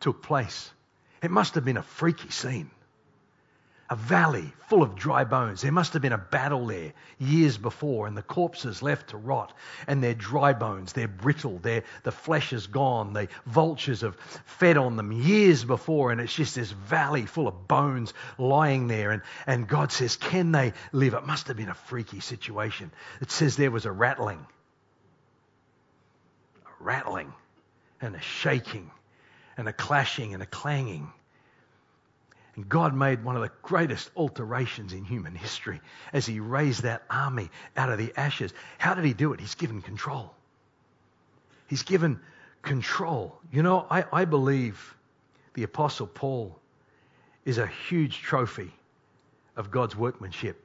took 0.00 0.22
place. 0.22 0.70
It 1.22 1.30
must 1.30 1.54
have 1.54 1.64
been 1.64 1.76
a 1.76 1.82
freaky 1.82 2.30
scene 2.30 2.70
a 3.88 3.96
valley 3.96 4.52
full 4.68 4.82
of 4.82 4.96
dry 4.96 5.24
bones. 5.24 5.62
There 5.62 5.72
must 5.72 5.92
have 5.92 6.02
been 6.02 6.12
a 6.12 6.18
battle 6.18 6.66
there 6.66 6.92
years 7.18 7.56
before, 7.56 8.06
and 8.06 8.16
the 8.16 8.22
corpses 8.22 8.82
left 8.82 9.10
to 9.10 9.16
rot, 9.16 9.52
and 9.86 10.02
they're 10.02 10.14
dry 10.14 10.52
bones, 10.52 10.92
they're 10.92 11.06
brittle, 11.06 11.58
they're, 11.58 11.84
the 12.02 12.10
flesh 12.10 12.52
is 12.52 12.66
gone, 12.66 13.12
the 13.12 13.28
vultures 13.46 14.00
have 14.00 14.16
fed 14.44 14.76
on 14.76 14.96
them 14.96 15.12
years 15.12 15.64
before, 15.64 16.10
and 16.10 16.20
it's 16.20 16.34
just 16.34 16.54
this 16.56 16.72
valley 16.72 17.26
full 17.26 17.46
of 17.46 17.68
bones 17.68 18.12
lying 18.38 18.88
there. 18.88 19.12
And, 19.12 19.22
and 19.46 19.68
God 19.68 19.92
says, 19.92 20.16
Can 20.16 20.50
they 20.52 20.72
live? 20.92 21.14
It 21.14 21.26
must 21.26 21.48
have 21.48 21.56
been 21.56 21.68
a 21.68 21.74
freaky 21.74 22.20
situation. 22.20 22.90
It 23.20 23.30
says 23.30 23.56
there 23.56 23.70
was 23.70 23.84
a 23.86 23.92
rattling, 23.92 24.44
a 26.64 26.84
rattling, 26.84 27.32
and 28.00 28.16
a 28.16 28.20
shaking, 28.20 28.90
and 29.56 29.68
a 29.68 29.72
clashing, 29.72 30.34
and 30.34 30.42
a 30.42 30.46
clanging. 30.46 31.12
And 32.56 32.68
God 32.68 32.94
made 32.94 33.22
one 33.22 33.36
of 33.36 33.42
the 33.42 33.52
greatest 33.62 34.10
alterations 34.16 34.94
in 34.94 35.04
human 35.04 35.34
history 35.34 35.80
as 36.12 36.26
He 36.26 36.40
raised 36.40 36.82
that 36.82 37.02
army 37.10 37.50
out 37.76 37.90
of 37.90 37.98
the 37.98 38.12
ashes. 38.16 38.52
How 38.78 38.94
did 38.94 39.04
He 39.04 39.12
do 39.12 39.34
it? 39.34 39.40
He's 39.40 39.54
given 39.54 39.82
control. 39.82 40.34
He's 41.68 41.82
given 41.82 42.18
control. 42.62 43.38
You 43.52 43.62
know, 43.62 43.86
I, 43.90 44.04
I 44.10 44.24
believe 44.24 44.94
the 45.54 45.64
Apostle 45.64 46.06
Paul 46.06 46.58
is 47.44 47.58
a 47.58 47.66
huge 47.66 48.20
trophy 48.20 48.72
of 49.56 49.70
God's 49.70 49.94
workmanship. 49.94 50.62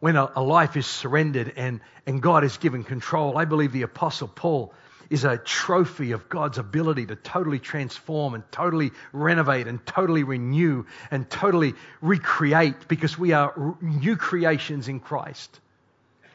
When 0.00 0.16
a, 0.16 0.30
a 0.36 0.42
life 0.42 0.76
is 0.76 0.86
surrendered 0.86 1.54
and, 1.56 1.80
and 2.06 2.20
God 2.20 2.44
is 2.44 2.58
given 2.58 2.84
control, 2.84 3.38
I 3.38 3.46
believe 3.46 3.72
the 3.72 3.82
Apostle 3.82 4.28
Paul 4.28 4.74
is 5.10 5.24
a 5.24 5.38
trophy 5.38 6.12
of 6.12 6.28
God's 6.28 6.58
ability 6.58 7.06
to 7.06 7.16
totally 7.16 7.58
transform 7.58 8.34
and 8.34 8.44
totally 8.50 8.92
renovate 9.12 9.66
and 9.66 9.84
totally 9.84 10.24
renew 10.24 10.84
and 11.10 11.28
totally 11.28 11.74
recreate 12.00 12.88
because 12.88 13.18
we 13.18 13.32
are 13.32 13.76
new 13.80 14.16
creations 14.16 14.88
in 14.88 15.00
Christ. 15.00 15.60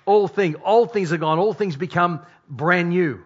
All 0.05 0.27
things, 0.27 0.57
all 0.63 0.85
things 0.85 1.13
are 1.13 1.17
gone, 1.17 1.39
all 1.39 1.53
things 1.53 1.75
become 1.75 2.21
brand 2.49 2.89
new. 2.89 3.23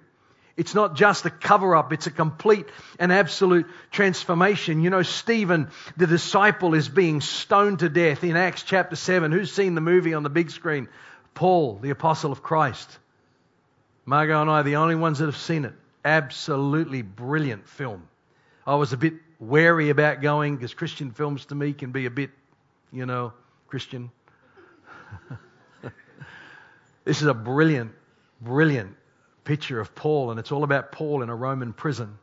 It's 0.56 0.76
not 0.76 0.96
just 0.96 1.26
a 1.26 1.32
cover 1.32 1.76
up, 1.76 1.94
it's 1.94 2.06
a 2.06 2.12
complete 2.12 2.68
and 3.00 3.12
absolute 3.12 3.66
transformation. 3.90 4.84
You 4.84 4.92
know, 4.92 5.02
Stephen, 5.02 5.72
the 5.98 6.06
disciple, 6.06 6.76
is 6.76 6.90
being 6.90 7.22
stoned 7.22 7.80
to 7.80 7.90
death 7.90 8.24
in 8.24 8.38
Acts 8.38 8.62
chapter 8.62 8.96
7. 8.96 9.32
Who's 9.32 9.52
seen 9.52 9.74
the 9.74 9.82
movie 9.82 10.14
on 10.14 10.22
the 10.22 10.30
big 10.30 10.52
screen? 10.52 10.90
Paul, 11.34 11.80
the 11.80 11.90
apostle 11.90 12.32
of 12.32 12.44
Christ. 12.44 13.00
Margot 14.06 14.42
and 14.42 14.50
I 14.50 14.60
are 14.60 14.64
the 14.64 14.76
only 14.76 14.96
ones 14.96 15.20
that 15.20 15.26
have 15.26 15.38
seen 15.38 15.66
it. 15.66 15.74
Absolutely 16.04 17.02
brilliant 17.02 17.68
film. 17.68 18.08
I 18.68 18.76
was 18.76 18.94
a 18.94 18.98
bit 18.98 19.14
wary 19.40 19.90
about 19.90 20.22
going 20.22 20.56
because 20.56 20.74
Christian 20.74 21.12
films 21.12 21.46
to 21.46 21.56
me 21.56 21.74
can 21.74 21.92
be 21.92 22.06
a 22.06 22.12
bit, 22.12 22.32
you 22.92 23.06
know, 23.06 23.34
Christian. 23.68 24.12
this 27.06 27.22
is 27.22 27.28
a 27.28 27.34
brilliant, 27.34 27.92
brilliant 28.42 28.96
picture 29.44 29.80
of 29.80 29.94
Paul, 29.96 30.32
and 30.32 30.40
it's 30.40 30.52
all 30.52 30.64
about 30.64 30.92
Paul 30.92 31.24
in 31.24 31.30
a 31.30 31.36
Roman 31.36 31.74
prison. 31.74 32.18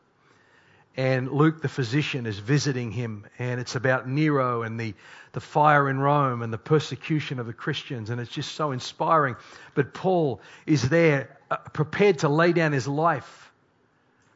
And 0.97 1.31
Luke, 1.31 1.63
the 1.63 1.69
physician, 1.69 2.27
is 2.27 2.39
visiting 2.39 2.91
him, 2.91 3.25
and 3.39 3.61
it's 3.61 3.77
about 3.77 4.09
Nero 4.09 4.63
and 4.63 4.79
the, 4.79 4.95
the 5.33 5.41
fire 5.41 5.89
in 5.89 5.99
Rome 6.01 6.43
and 6.43 6.53
the 6.53 6.59
persecution 6.59 7.39
of 7.39 7.47
the 7.47 7.53
Christians, 7.53 8.11
and 8.11 8.21
it's 8.21 8.31
just 8.31 8.53
so 8.53 8.73
inspiring. 8.73 9.37
But 9.75 9.95
Paul 9.95 10.41
is 10.67 10.89
there, 10.89 11.39
uh, 11.51 11.59
prepared 11.73 12.21
to 12.21 12.29
lay 12.29 12.53
down 12.53 12.73
his 12.73 12.89
life 12.89 13.53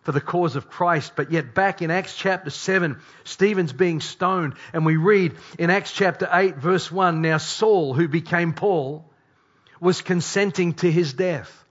for 0.02 0.12
the 0.12 0.20
cause 0.20 0.54
of 0.54 0.70
Christ. 0.70 1.12
But 1.16 1.32
yet, 1.32 1.54
back 1.54 1.82
in 1.82 1.90
Acts 1.90 2.16
chapter 2.16 2.50
7, 2.50 2.98
Stephen's 3.24 3.72
being 3.72 4.00
stoned, 4.00 4.54
and 4.72 4.86
we 4.86 4.96
read 4.96 5.34
in 5.58 5.70
Acts 5.70 5.92
chapter 5.92 6.28
8, 6.30 6.56
verse 6.56 6.90
1 6.90 7.20
Now 7.20 7.38
Saul, 7.38 7.94
who 7.94 8.06
became 8.06 8.52
Paul, 8.52 9.04
was 9.80 10.02
consenting 10.02 10.74
to 10.74 10.90
his 10.90 11.14
death. 11.14 11.63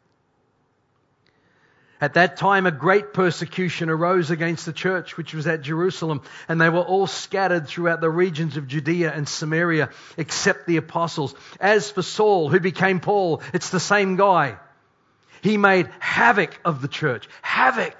At 2.01 2.15
that 2.15 2.37
time, 2.37 2.65
a 2.65 2.71
great 2.71 3.13
persecution 3.13 3.89
arose 3.89 4.29
against 4.29 4.65
the 4.65 4.73
church, 4.73 5.15
which 5.15 5.33
was 5.33 5.47
at 5.47 5.61
Jerusalem, 5.61 6.21
and 6.49 6.59
they 6.59 6.69
were 6.69 6.81
all 6.81 7.07
scattered 7.07 7.67
throughout 7.67 8.01
the 8.01 8.09
regions 8.09 8.57
of 8.57 8.67
Judea 8.67 9.11
and 9.13 9.27
Samaria, 9.27 9.89
except 10.17 10.67
the 10.67 10.77
apostles. 10.77 11.33
As 11.59 11.89
for 11.89 12.01
Saul, 12.01 12.49
who 12.49 12.59
became 12.59 12.99
Paul, 12.99 13.41
it's 13.53 13.69
the 13.69 13.79
same 13.79 14.17
guy. 14.17 14.57
He 15.41 15.57
made 15.57 15.89
havoc 15.99 16.59
of 16.65 16.81
the 16.81 16.87
church. 16.87 17.27
Havoc 17.41 17.99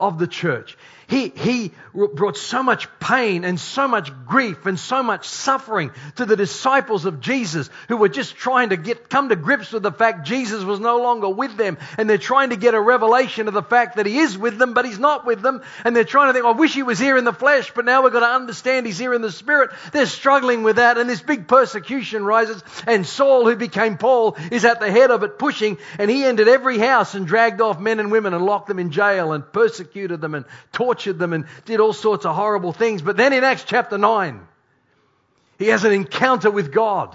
of 0.00 0.18
the 0.18 0.26
church. 0.26 0.76
He, 1.08 1.28
he 1.28 1.72
brought 1.94 2.36
so 2.36 2.64
much 2.64 2.88
pain 2.98 3.44
and 3.44 3.60
so 3.60 3.86
much 3.86 4.10
grief 4.26 4.66
and 4.66 4.76
so 4.76 5.04
much 5.04 5.28
suffering 5.28 5.92
to 6.16 6.26
the 6.26 6.34
disciples 6.34 7.04
of 7.04 7.20
Jesus 7.20 7.70
who 7.86 7.96
were 7.96 8.08
just 8.08 8.34
trying 8.34 8.70
to 8.70 8.76
get, 8.76 9.08
come 9.08 9.28
to 9.28 9.36
grips 9.36 9.70
with 9.70 9.84
the 9.84 9.92
fact 9.92 10.26
Jesus 10.26 10.64
was 10.64 10.80
no 10.80 10.98
longer 10.98 11.28
with 11.28 11.56
them. 11.56 11.78
And 11.96 12.10
they're 12.10 12.18
trying 12.18 12.50
to 12.50 12.56
get 12.56 12.74
a 12.74 12.80
revelation 12.80 13.46
of 13.46 13.54
the 13.54 13.62
fact 13.62 13.96
that 13.96 14.06
he 14.06 14.18
is 14.18 14.36
with 14.36 14.58
them, 14.58 14.74
but 14.74 14.84
he's 14.84 14.98
not 14.98 15.24
with 15.24 15.42
them. 15.42 15.62
And 15.84 15.94
they're 15.94 16.02
trying 16.02 16.28
to 16.28 16.32
think, 16.32 16.44
I 16.44 16.50
wish 16.50 16.74
he 16.74 16.82
was 16.82 16.98
here 16.98 17.16
in 17.16 17.24
the 17.24 17.32
flesh, 17.32 17.70
but 17.72 17.84
now 17.84 18.02
we've 18.02 18.12
got 18.12 18.20
to 18.20 18.34
understand 18.34 18.84
he's 18.84 18.98
here 18.98 19.14
in 19.14 19.22
the 19.22 19.30
spirit. 19.30 19.70
They're 19.92 20.06
struggling 20.06 20.64
with 20.64 20.76
that. 20.76 20.98
And 20.98 21.08
this 21.08 21.22
big 21.22 21.46
persecution 21.46 22.24
rises. 22.24 22.64
And 22.84 23.06
Saul, 23.06 23.44
who 23.44 23.54
became 23.54 23.96
Paul, 23.96 24.36
is 24.50 24.64
at 24.64 24.80
the 24.80 24.90
head 24.90 25.12
of 25.12 25.22
it 25.22 25.38
pushing. 25.38 25.78
And 26.00 26.10
he 26.10 26.24
entered 26.24 26.48
every 26.48 26.78
house 26.78 27.14
and 27.14 27.28
dragged 27.28 27.60
off 27.60 27.78
men 27.78 28.00
and 28.00 28.10
women 28.10 28.34
and 28.34 28.44
locked 28.44 28.66
them 28.66 28.80
in 28.80 28.90
jail 28.90 29.32
and 29.32 29.44
persecuted 29.52 30.20
them 30.20 30.34
and 30.34 30.44
tortured 30.72 30.95
tortured 30.96 31.18
them 31.18 31.32
and 31.32 31.44
did 31.66 31.80
all 31.80 31.92
sorts 31.92 32.24
of 32.24 32.34
horrible 32.34 32.72
things. 32.72 33.02
But 33.02 33.16
then 33.16 33.32
in 33.32 33.44
Acts 33.44 33.64
chapter 33.64 33.98
9, 33.98 34.40
he 35.58 35.68
has 35.68 35.84
an 35.84 35.92
encounter 35.92 36.50
with 36.50 36.72
God. 36.72 37.14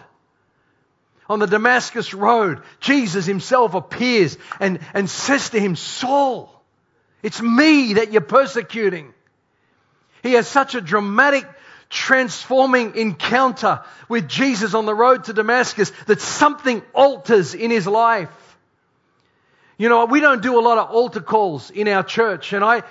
On 1.28 1.40
the 1.40 1.48
Damascus 1.48 2.14
Road, 2.14 2.62
Jesus 2.80 3.26
himself 3.26 3.74
appears 3.74 4.38
and, 4.60 4.80
and 4.94 5.10
says 5.10 5.50
to 5.52 5.60
him, 5.60 5.76
Saul, 5.76 6.62
it's 7.24 7.42
me 7.42 7.94
that 7.94 8.12
you're 8.12 8.22
persecuting. 8.22 9.14
He 10.22 10.34
has 10.34 10.48
such 10.48 10.76
a 10.76 10.82
dramatic, 10.82 11.48
transforming 11.90 12.96
encounter 12.96 13.82
with 14.10 14.28
Jesus 14.28 14.74
on 14.74 14.86
the 14.86 14.94
road 14.94 15.24
to 15.26 15.34
Damascus 15.34 15.92
that 16.06 16.22
something 16.22 16.84
alters 16.94 17.56
in 17.56 17.72
his 17.72 17.88
life. 17.88 18.30
You 19.78 19.90
know, 19.90 20.06
we 20.06 20.20
don't 20.20 20.44
do 20.44 20.60
a 20.60 20.62
lot 20.62 20.78
of 20.78 20.92
altar 20.92 21.22
calls 21.22 21.72
in 21.72 21.88
our 21.88 22.04
church, 22.04 22.54
and 22.54 22.64
I, 22.64 22.84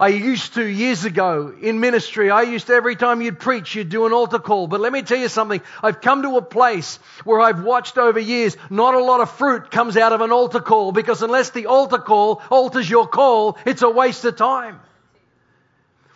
I 0.00 0.08
used 0.08 0.54
to 0.54 0.64
years 0.64 1.04
ago 1.04 1.52
in 1.60 1.80
ministry. 1.80 2.30
I 2.30 2.42
used 2.42 2.68
to 2.68 2.72
every 2.72 2.94
time 2.94 3.20
you'd 3.20 3.40
preach, 3.40 3.74
you'd 3.74 3.88
do 3.88 4.06
an 4.06 4.12
altar 4.12 4.38
call. 4.38 4.68
But 4.68 4.80
let 4.80 4.92
me 4.92 5.02
tell 5.02 5.18
you 5.18 5.28
something. 5.28 5.60
I've 5.82 6.00
come 6.00 6.22
to 6.22 6.36
a 6.36 6.42
place 6.42 7.00
where 7.24 7.40
I've 7.40 7.64
watched 7.64 7.98
over 7.98 8.20
years, 8.20 8.56
not 8.70 8.94
a 8.94 9.02
lot 9.02 9.20
of 9.20 9.30
fruit 9.32 9.72
comes 9.72 9.96
out 9.96 10.12
of 10.12 10.20
an 10.20 10.30
altar 10.30 10.60
call 10.60 10.92
because 10.92 11.22
unless 11.22 11.50
the 11.50 11.66
altar 11.66 11.98
call 11.98 12.40
alters 12.48 12.88
your 12.88 13.08
call, 13.08 13.58
it's 13.66 13.82
a 13.82 13.90
waste 13.90 14.24
of 14.24 14.36
time. 14.36 14.78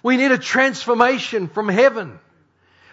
We 0.04 0.16
need 0.16 0.30
a 0.30 0.38
transformation 0.38 1.48
from 1.48 1.68
heaven. 1.68 2.20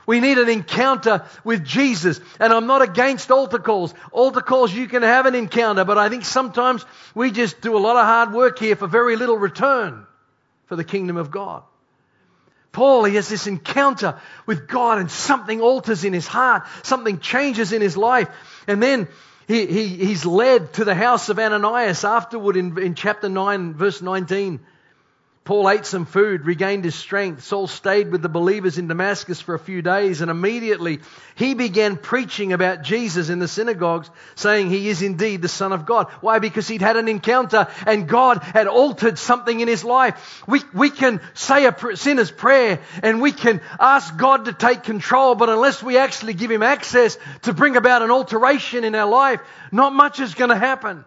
We 0.08 0.20
need 0.20 0.40
an 0.40 0.50
encounter 0.50 1.24
with 1.44 1.64
Jesus. 1.64 2.20
And 2.40 2.52
I'm 2.52 2.66
not 2.66 2.82
against 2.82 3.30
altar 3.30 3.60
calls. 3.60 3.94
Altar 4.12 4.42
calls, 4.42 4.74
you 4.74 4.88
can 4.88 5.04
have 5.04 5.28
an 5.28 5.36
encounter, 5.36 5.86
but 5.86 6.00
I 6.00 6.10
think 6.10 6.26
sometimes 6.26 6.84
we 7.14 7.30
just 7.30 7.62
do 7.62 7.78
a 7.78 7.80
lot 7.80 7.96
of 7.96 8.06
hard 8.06 8.34
work 8.34 8.58
here 8.58 8.76
for 8.76 8.88
very 8.88 9.18
little 9.18 9.38
return 9.38 10.08
for 10.70 10.76
the 10.76 10.84
kingdom 10.84 11.18
of 11.18 11.32
God. 11.32 11.64
Paul, 12.72 13.04
he 13.04 13.16
has 13.16 13.28
this 13.28 13.48
encounter 13.48 14.20
with 14.46 14.68
God 14.68 15.00
and 15.00 15.10
something 15.10 15.60
alters 15.60 16.04
in 16.04 16.14
his 16.14 16.28
heart, 16.28 16.68
something 16.84 17.20
changes 17.20 17.74
in 17.74 17.82
his 17.82 17.98
life. 17.98 18.30
And 18.68 18.82
then 18.82 19.08
he, 19.48 19.66
he, 19.66 19.88
he's 19.88 20.28
led 20.28 20.74
to 20.74 20.86
the 20.86 20.94
house 20.94 21.30
of 21.30 21.40
Ananias 21.40 22.04
afterward 22.04 22.56
in, 22.56 22.78
in 22.78 22.94
chapter 22.94 23.28
9, 23.28 23.74
verse 23.74 24.04
19. 24.04 24.60
Paul 25.46 25.70
ate 25.70 25.86
some 25.86 26.06
food, 26.06 26.46
regained 26.46 26.84
his 26.84 26.94
strength. 26.94 27.44
Saul 27.44 27.66
stayed 27.66 28.12
with 28.12 28.22
the 28.22 28.30
believers 28.30 28.78
in 28.78 28.88
Damascus 28.88 29.42
for 29.42 29.56
a 29.56 29.60
few 29.60 29.82
days, 29.82 30.22
and 30.22 30.30
immediately 30.30 31.00
he 31.34 31.56
began 31.56 31.98
preaching 31.98 32.54
about 32.54 32.84
Jesus 32.84 33.30
in 33.30 33.40
the 33.40 33.48
synagogues, 33.48 34.12
saying 34.36 34.70
he 34.70 34.90
is 34.90 35.02
indeed 35.02 35.42
the 35.42 35.48
Son 35.48 35.72
of 35.72 35.88
God. 35.88 36.08
Why? 36.22 36.38
Because 36.38 36.68
he'd 36.68 36.84
had 36.84 36.98
an 36.98 37.08
encounter 37.08 37.68
and 37.88 38.08
God 38.08 38.44
had 38.44 38.68
altered 38.68 39.18
something 39.18 39.60
in 39.60 39.68
his 39.68 39.84
life. 39.84 40.44
We, 40.46 40.62
we 40.74 40.92
can 40.92 41.20
say 41.34 41.66
a 41.66 41.76
sinner's 41.96 42.30
prayer 42.30 42.80
and 43.02 43.20
we 43.20 43.32
can 43.32 43.62
ask 43.80 44.16
God 44.16 44.46
to 44.46 44.54
take 44.54 44.84
control, 44.84 45.34
but 45.34 45.50
unless 45.50 45.82
we 45.82 45.98
actually 45.98 46.36
give 46.36 46.52
him 46.52 46.62
access 46.62 47.18
to 47.44 47.54
bring 47.54 47.76
about 47.76 48.04
an 48.04 48.12
alteration 48.12 48.84
in 48.84 48.94
our 48.94 49.10
life, 49.10 49.42
not 49.72 49.94
much 49.94 50.20
is 50.20 50.36
going 50.36 50.52
to 50.52 50.58
happen. 50.58 51.06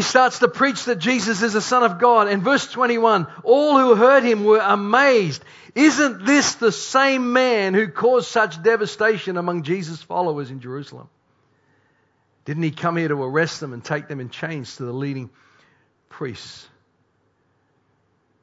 He 0.00 0.04
starts 0.04 0.38
to 0.38 0.48
preach 0.48 0.86
that 0.86 0.98
Jesus 0.98 1.42
is 1.42 1.52
the 1.52 1.60
Son 1.60 1.82
of 1.82 1.98
God. 1.98 2.28
In 2.28 2.40
verse 2.40 2.66
21, 2.72 3.26
all 3.44 3.78
who 3.78 3.94
heard 3.94 4.22
him 4.22 4.44
were 4.44 4.58
amazed. 4.58 5.44
Isn't 5.74 6.24
this 6.24 6.54
the 6.54 6.72
same 6.72 7.34
man 7.34 7.74
who 7.74 7.86
caused 7.86 8.28
such 8.28 8.62
devastation 8.62 9.36
among 9.36 9.62
Jesus' 9.62 10.02
followers 10.02 10.50
in 10.50 10.60
Jerusalem? 10.60 11.10
Didn't 12.46 12.62
he 12.62 12.70
come 12.70 12.96
here 12.96 13.08
to 13.08 13.22
arrest 13.22 13.60
them 13.60 13.74
and 13.74 13.84
take 13.84 14.08
them 14.08 14.20
in 14.20 14.30
chains 14.30 14.76
to 14.76 14.84
the 14.84 14.92
leading 14.92 15.28
priests? 16.08 16.66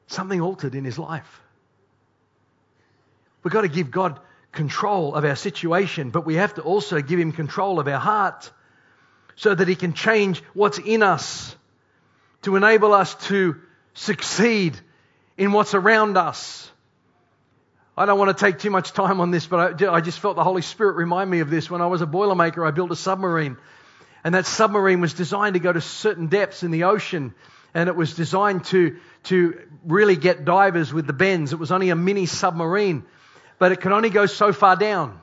Something 0.06 0.40
altered 0.40 0.76
in 0.76 0.84
his 0.84 0.96
life. 0.96 1.40
We've 3.42 3.52
got 3.52 3.62
to 3.62 3.68
give 3.68 3.90
God 3.90 4.20
control 4.52 5.12
of 5.12 5.24
our 5.24 5.34
situation, 5.34 6.10
but 6.10 6.24
we 6.24 6.36
have 6.36 6.54
to 6.54 6.62
also 6.62 7.02
give 7.02 7.18
him 7.18 7.32
control 7.32 7.80
of 7.80 7.88
our 7.88 7.98
heart 7.98 8.52
so 9.38 9.54
that 9.54 9.68
He 9.68 9.76
can 9.76 9.94
change 9.94 10.42
what's 10.52 10.78
in 10.78 11.02
us 11.02 11.56
to 12.42 12.56
enable 12.56 12.92
us 12.92 13.14
to 13.28 13.56
succeed 13.94 14.78
in 15.36 15.52
what's 15.52 15.74
around 15.74 16.18
us. 16.18 16.70
I 17.96 18.04
don't 18.04 18.18
want 18.18 18.36
to 18.36 18.44
take 18.44 18.58
too 18.58 18.70
much 18.70 18.92
time 18.92 19.20
on 19.20 19.30
this, 19.30 19.46
but 19.46 19.82
I, 19.82 20.00
just 20.00 20.18
felt 20.18 20.36
the 20.36 20.44
Holy 20.44 20.62
Spirit 20.62 20.96
remind 20.96 21.30
me 21.30 21.40
of 21.40 21.50
this. 21.50 21.70
When 21.70 21.80
I 21.80 21.86
was 21.86 22.02
a 22.02 22.06
boilermaker, 22.06 22.66
I 22.66 22.72
built 22.72 22.90
a 22.90 22.96
submarine. 22.96 23.56
And 24.24 24.34
that 24.34 24.46
submarine 24.46 25.00
was 25.00 25.14
designed 25.14 25.54
to 25.54 25.60
go 25.60 25.72
to 25.72 25.80
certain 25.80 26.26
depths 26.26 26.64
in 26.64 26.72
the 26.72 26.84
ocean. 26.84 27.32
And 27.74 27.88
it 27.88 27.94
was 27.94 28.14
designed 28.14 28.64
to, 28.66 28.98
to 29.24 29.60
really 29.84 30.16
get 30.16 30.44
divers 30.44 30.92
with 30.92 31.06
the 31.06 31.12
bends. 31.12 31.52
It 31.52 31.58
was 31.58 31.70
only 31.70 31.90
a 31.90 31.96
mini 31.96 32.26
submarine, 32.26 33.04
but 33.58 33.70
it 33.70 33.80
could 33.80 33.92
only 33.92 34.10
go 34.10 34.26
so 34.26 34.52
far 34.52 34.74
down. 34.74 35.20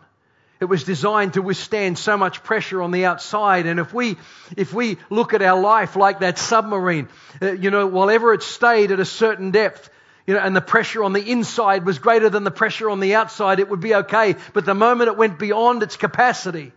It 0.59 0.65
was 0.65 0.83
designed 0.83 1.33
to 1.33 1.41
withstand 1.41 1.97
so 1.97 2.15
much 2.15 2.43
pressure 2.43 2.81
on 2.81 2.91
the 2.91 3.05
outside. 3.05 3.65
And 3.65 3.79
if 3.79 3.93
we, 3.93 4.17
if 4.55 4.73
we 4.73 4.97
look 5.09 5.33
at 5.33 5.41
our 5.41 5.59
life 5.59 5.95
like 5.95 6.19
that 6.19 6.37
submarine, 6.37 7.09
uh, 7.41 7.51
you 7.51 7.71
know, 7.71 7.87
whatever 7.87 8.33
it 8.33 8.41
stayed 8.41 8.91
at 8.91 8.99
a 8.99 9.05
certain 9.05 9.51
depth, 9.51 9.89
you 10.25 10.33
know, 10.33 10.39
and 10.39 10.55
the 10.55 10.61
pressure 10.61 11.03
on 11.03 11.13
the 11.13 11.31
inside 11.31 11.85
was 11.85 11.99
greater 11.99 12.29
than 12.29 12.43
the 12.43 12.51
pressure 12.51 12.89
on 12.89 12.99
the 12.99 13.15
outside, 13.15 13.59
it 13.59 13.69
would 13.69 13.81
be 13.81 13.93
okay. 13.95 14.35
But 14.53 14.65
the 14.65 14.73
moment 14.73 15.09
it 15.09 15.17
went 15.17 15.37
beyond 15.37 15.83
its 15.83 15.97
capacity, 15.97 16.71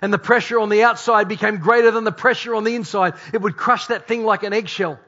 and 0.00 0.12
the 0.12 0.18
pressure 0.18 0.58
on 0.58 0.68
the 0.68 0.84
outside 0.84 1.28
became 1.28 1.58
greater 1.58 1.90
than 1.90 2.04
the 2.04 2.12
pressure 2.12 2.54
on 2.54 2.64
the 2.64 2.74
inside, 2.74 3.14
it 3.32 3.42
would 3.42 3.56
crush 3.56 3.86
that 3.86 4.08
thing 4.08 4.24
like 4.24 4.42
an 4.42 4.52
eggshell. 4.52 4.98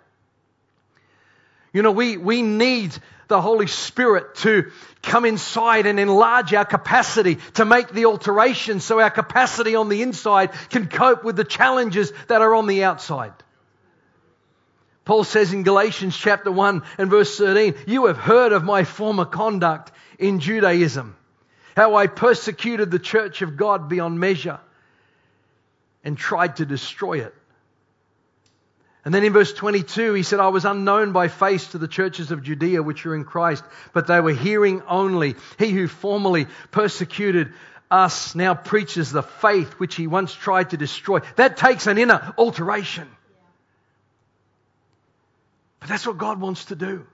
You 1.73 1.83
know, 1.83 1.91
we, 1.91 2.17
we 2.17 2.43
need 2.43 2.97
the 3.29 3.41
Holy 3.41 3.67
Spirit 3.67 4.35
to 4.37 4.71
come 5.03 5.25
inside 5.25 5.87
and 5.87 6.01
enlarge 6.01 6.53
our 6.55 6.65
capacity 6.65 7.37
to 7.55 7.65
make 7.65 7.89
the 7.89 8.07
alteration 8.07 8.81
so 8.81 9.01
our 9.01 9.11
capacity 9.11 9.75
on 9.75 9.89
the 9.89 10.03
inside 10.03 10.53
can 10.71 10.87
cope 10.89 11.25
with 11.25 11.37
the 11.37 11.45
challenges 11.45 12.13
that 12.29 12.43
are 12.43 12.55
on 12.55 12.67
the 12.67 12.85
outside. 12.85 13.33
Paul 15.05 15.25
says 15.25 15.53
in 15.53 15.63
Galatians 15.63 16.17
chapter 16.17 16.51
1 16.51 16.83
and 16.97 17.11
verse 17.11 17.37
13, 17.37 17.75
You 17.87 18.07
have 18.07 18.17
heard 18.17 18.53
of 18.53 18.65
my 18.65 18.85
former 18.85 19.27
conduct 19.27 19.93
in 20.19 20.41
Judaism, 20.41 21.17
how 21.77 21.95
I 21.97 22.07
persecuted 22.07 22.91
the 22.91 22.99
church 22.99 23.43
of 23.43 23.57
God 23.57 23.89
beyond 23.89 24.19
measure 24.19 24.61
and 26.03 26.17
tried 26.17 26.57
to 26.57 26.67
destroy 26.67 27.21
it. 27.21 27.35
And 29.05 29.13
then 29.13 29.25
in 29.25 29.33
verse 29.35 29.53
22, 29.53 30.15
he 30.15 30.23
said, 30.23 30.41
I 30.41 30.49
was 30.49 30.65
unknown 30.65 31.13
by 31.13 31.29
face 31.29 31.69
to 31.69 31.79
the 31.79 31.89
churches 31.89 32.31
of 32.31 32.43
Judea 32.43 32.83
which 32.83 33.05
are 33.05 33.15
in 33.15 33.25
Christ, 33.25 33.63
but 33.93 34.07
they 34.07 34.21
were 34.21 34.33
hearing 34.33 34.83
only. 34.89 35.37
He 35.59 35.71
who 35.71 35.89
formerly 35.89 36.47
persecuted 36.71 37.53
us, 37.91 38.35
now 38.35 38.55
preaches 38.55 39.13
the 39.13 39.23
faith 39.23 39.75
which 39.75 39.95
he 39.95 40.07
once 40.07 40.33
tried 40.33 40.71
to 40.71 40.77
destroy. 40.77 41.21
That 41.37 41.59
takes 41.59 41.87
an 41.87 41.99
inner 41.99 42.35
alteration. 42.39 43.09
But 45.81 45.91
that's 45.91 46.07
what 46.07 46.17
God 46.17 46.41
wants 46.41 46.67
to 46.67 46.75
do. 46.75 47.07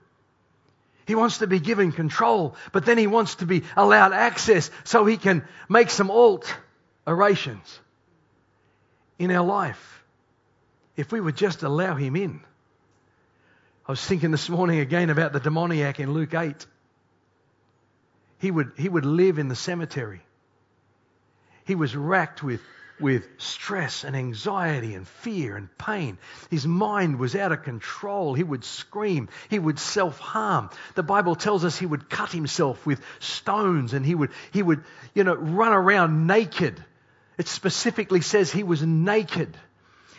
He 1.05 1.15
wants 1.15 1.39
to 1.39 1.47
be 1.47 1.59
given 1.59 1.91
control, 1.91 2.55
but 2.71 2.85
then 2.85 2.97
he 2.97 3.07
wants 3.07 3.35
to 3.35 3.45
be 3.45 3.63
allowed 3.75 4.13
access 4.13 4.71
so 4.85 5.05
he 5.05 5.17
can 5.17 5.45
make 5.67 5.89
some 5.89 6.09
alt 6.09 6.55
alterations 7.05 7.79
in 9.19 9.29
our 9.31 9.45
life. 9.45 10.00
If 11.01 11.11
we 11.11 11.19
would 11.19 11.35
just 11.35 11.63
allow 11.63 11.95
him 11.95 12.15
in. 12.15 12.41
I 13.87 13.91
was 13.91 14.05
thinking 14.05 14.29
this 14.29 14.47
morning 14.49 14.79
again 14.79 15.09
about 15.09 15.33
the 15.33 15.39
demoniac 15.39 15.99
in 15.99 16.13
Luke 16.13 16.35
8. 16.35 16.63
He 18.37 18.51
would, 18.51 18.73
he 18.77 18.87
would 18.87 19.03
live 19.03 19.39
in 19.39 19.47
the 19.47 19.55
cemetery. 19.55 20.21
He 21.65 21.73
was 21.73 21.95
racked 21.95 22.43
with 22.43 22.61
with 22.99 23.27
stress 23.39 24.03
and 24.03 24.15
anxiety 24.15 24.93
and 24.93 25.07
fear 25.07 25.57
and 25.57 25.75
pain. 25.79 26.19
His 26.51 26.67
mind 26.67 27.17
was 27.17 27.35
out 27.35 27.51
of 27.51 27.63
control. 27.63 28.35
He 28.35 28.43
would 28.43 28.63
scream. 28.63 29.29
He 29.49 29.57
would 29.57 29.79
self 29.79 30.19
harm. 30.19 30.69
The 30.93 31.01
Bible 31.01 31.33
tells 31.33 31.65
us 31.65 31.79
he 31.79 31.87
would 31.87 32.11
cut 32.11 32.31
himself 32.31 32.85
with 32.85 33.01
stones 33.17 33.93
and 33.93 34.05
he 34.05 34.13
would, 34.13 34.29
he 34.51 34.61
would, 34.61 34.83
you 35.15 35.23
know, 35.23 35.33
run 35.33 35.73
around 35.73 36.27
naked. 36.27 36.85
It 37.39 37.47
specifically 37.47 38.21
says 38.21 38.51
he 38.51 38.61
was 38.61 38.83
naked. 38.83 39.57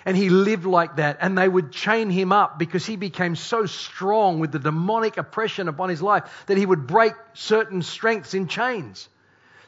And 0.04 0.16
he 0.16 0.30
lived 0.30 0.64
like 0.64 0.96
that, 0.96 1.18
and 1.20 1.38
they 1.38 1.48
would 1.48 1.70
chain 1.70 2.10
him 2.10 2.32
up 2.32 2.58
because 2.58 2.84
he 2.84 2.96
became 2.96 3.36
so 3.36 3.66
strong 3.66 4.40
with 4.40 4.52
the 4.52 4.58
demonic 4.58 5.16
oppression 5.16 5.68
upon 5.68 5.88
his 5.88 6.02
life 6.02 6.44
that 6.46 6.56
he 6.56 6.66
would 6.66 6.86
break 6.86 7.12
certain 7.34 7.82
strengths 7.82 8.34
in 8.34 8.48
chains. 8.48 9.08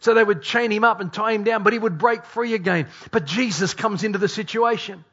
So 0.00 0.12
they 0.12 0.24
would 0.24 0.42
chain 0.42 0.70
him 0.70 0.84
up 0.84 1.00
and 1.00 1.12
tie 1.12 1.32
him 1.32 1.44
down, 1.44 1.62
but 1.62 1.72
he 1.72 1.78
would 1.78 1.98
break 1.98 2.24
free 2.24 2.54
again. 2.54 2.88
But 3.10 3.24
Jesus 3.24 3.74
comes 3.74 4.04
into 4.04 4.18
the 4.18 4.28
situation. 4.28 5.04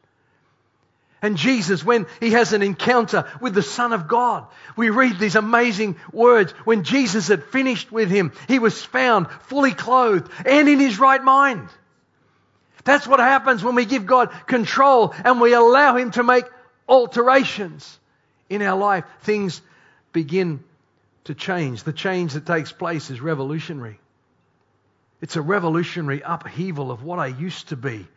And 1.21 1.37
Jesus, 1.37 1.85
when 1.85 2.07
he 2.19 2.31
has 2.31 2.51
an 2.51 2.63
encounter 2.63 3.25
with 3.39 3.53
the 3.53 3.61
Son 3.61 3.93
of 3.93 4.07
God, 4.07 4.47
we 4.75 4.89
read 4.89 5.19
these 5.19 5.35
amazing 5.35 5.97
words. 6.11 6.51
When 6.65 6.83
Jesus 6.83 7.27
had 7.27 7.43
finished 7.43 7.91
with 7.91 8.09
him, 8.09 8.31
he 8.47 8.57
was 8.57 8.83
found 8.83 9.29
fully 9.43 9.73
clothed 9.73 10.31
and 10.45 10.67
in 10.67 10.79
his 10.79 10.99
right 10.99 11.23
mind. 11.23 11.69
That's 12.83 13.07
what 13.07 13.19
happens 13.19 13.63
when 13.63 13.75
we 13.75 13.85
give 13.85 14.05
God 14.05 14.31
control 14.47 15.13
and 15.23 15.39
we 15.39 15.53
allow 15.53 15.95
him 15.97 16.11
to 16.11 16.23
make 16.23 16.45
alterations 16.87 17.99
in 18.49 18.61
our 18.61 18.77
life. 18.77 19.05
Things 19.21 19.61
begin 20.13 20.63
to 21.25 21.35
change. 21.35 21.83
The 21.83 21.93
change 21.93 22.33
that 22.33 22.45
takes 22.45 22.71
place 22.71 23.09
is 23.09 23.21
revolutionary. 23.21 23.99
It's 25.21 25.35
a 25.35 25.41
revolutionary 25.41 26.21
upheaval 26.25 26.91
of 26.91 27.03
what 27.03 27.19
I 27.19 27.27
used 27.27 27.69
to 27.69 27.75
be 27.75 28.07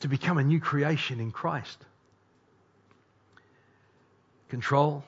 to 0.00 0.08
become 0.08 0.38
a 0.38 0.44
new 0.44 0.60
creation 0.60 1.20
in 1.20 1.30
Christ. 1.30 1.78
Control, 4.48 5.04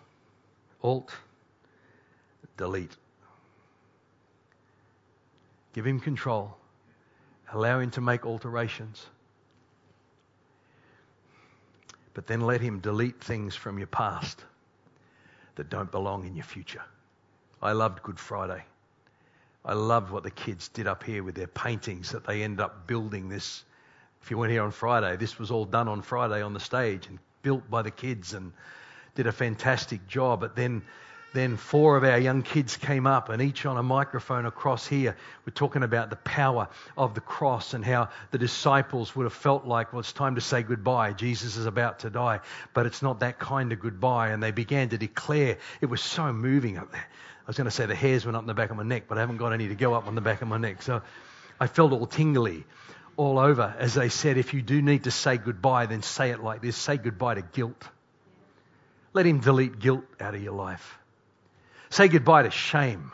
Alt, 0.83 1.15
Delete. 2.57 2.97
Give 5.75 5.87
him 5.87 6.01
control. 6.01 6.57
Allow 7.53 7.81
him 7.81 7.91
to 7.93 8.01
make 8.01 8.27
alterations. 8.27 9.07
But 12.15 12.27
then 12.27 12.41
let 12.41 12.61
him 12.61 12.81
delete 12.81 13.21
things 13.23 13.55
from 13.55 13.79
your 13.79 13.87
past 13.87 14.45
that 15.57 15.69
don't 15.69 15.91
belong 15.91 16.27
in 16.27 16.35
your 16.35 16.45
future. 16.45 16.83
I 17.63 17.73
loved 17.73 18.03
Good 18.03 18.19
Friday. 18.19 18.65
I 19.65 19.75
loved 19.75 20.11
what 20.11 20.23
the 20.23 20.31
kids 20.31 20.69
did 20.69 20.87
up 20.87 21.03
here 21.03 21.23
with 21.23 21.35
their 21.35 21.47
paintings 21.47 22.13
that 22.13 22.25
they 22.25 22.43
end 22.43 22.61
up 22.61 22.87
building 22.87 23.29
this. 23.29 23.65
If 24.23 24.31
you 24.31 24.39
weren't 24.39 24.53
here 24.53 24.63
on 24.63 24.71
Friday, 24.71 25.17
this 25.17 25.39
was 25.39 25.51
all 25.51 25.65
done 25.65 25.89
on 25.89 26.03
Friday 26.03 26.43
on 26.43 26.53
the 26.53 26.61
stage 26.61 27.07
and 27.09 27.19
built 27.43 27.69
by 27.71 27.83
the 27.83 27.91
kids 27.91 28.35
and 28.35 28.53
did 29.15 29.27
a 29.27 29.33
fantastic 29.33 30.07
job. 30.07 30.41
But 30.41 30.57
then, 30.57 30.83
then 31.37 31.57
four 31.57 31.97
of 31.97 32.05
our 32.05 32.19
young 32.19 32.43
kids 32.43 32.77
came 32.77 33.07
up 33.07 33.29
and 33.29 33.43
each 33.43 33.67
on 33.67 33.77
a 33.77 33.83
microphone 33.83 34.47
across 34.47 34.87
here 34.87 35.17
were 35.45 35.53
talking 35.53 35.83
about 35.83 36.11
the 36.11 36.17
power 36.17 36.69
of 36.97 37.15
the 37.15 37.21
cross 37.21 37.75
and 37.75 37.85
how 37.85 38.09
the 38.31 38.39
disciples 38.39 39.15
would 39.15 39.25
have 39.25 39.33
felt 39.33 39.67
like, 39.67 39.93
well, 39.93 40.01
it's 40.01 40.13
time 40.13 40.37
to 40.37 40.41
say 40.41 40.63
goodbye. 40.63 41.13
Jesus 41.13 41.57
is 41.57 41.67
about 41.67 42.01
to 42.01 42.11
die, 42.11 42.41
but 42.75 42.87
it's 42.87 43.03
not 43.03 43.21
that 43.21 43.39
kind 43.39 43.73
of 43.73 43.81
goodbye. 43.81 44.29
And 44.29 44.43
they 44.43 44.51
began 44.51 44.89
to 44.89 44.99
declare. 44.99 45.59
It 45.81 45.87
was 45.87 46.01
so 46.01 46.33
moving 46.33 46.79
up 46.79 46.91
there. 46.91 47.07
I 47.47 47.47
was 47.47 47.57
going 47.57 47.67
to 47.67 47.71
say 47.71 47.87
the 47.87 47.95
hairs 47.95 48.25
went 48.25 48.37
up 48.37 48.43
in 48.43 48.49
the 48.49 48.55
back 48.55 48.71
of 48.71 48.77
my 48.77 48.83
neck, 48.83 49.05
but 49.09 49.19
I 49.19 49.21
haven't 49.21 49.37
got 49.37 49.53
any 49.53 49.69
to 49.69 49.75
go 49.75 49.95
up 49.95 50.07
on 50.07 50.15
the 50.15 50.21
back 50.21 50.43
of 50.43 50.49
my 50.49 50.59
neck. 50.59 50.83
So 50.83 51.03
I 51.61 51.67
felt 51.67 51.93
all 51.93 52.07
tingly 52.07 52.65
all 53.17 53.39
over 53.39 53.75
as 53.79 53.95
they 53.95 54.09
said, 54.09 54.37
if 54.37 54.53
you 54.53 54.63
do 54.63 54.83
need 54.83 55.05
to 55.05 55.11
say 55.11 55.39
goodbye, 55.39 55.87
then 55.87 56.03
say 56.03 56.31
it 56.31 56.43
like 56.43 56.61
this 56.61 56.77
say 56.77 56.97
goodbye 56.97 57.35
to 57.35 57.43
guilt. 57.43 57.89
Let 59.13 59.27
Him 59.27 59.41
delete 59.41 59.79
guilt 59.79 60.05
out 60.21 60.35
of 60.35 60.43
your 60.43 60.53
life. 60.53 60.99
Say 61.97 62.09
goodbye 62.09 62.43
to 62.43 62.51
shame. 62.51 63.11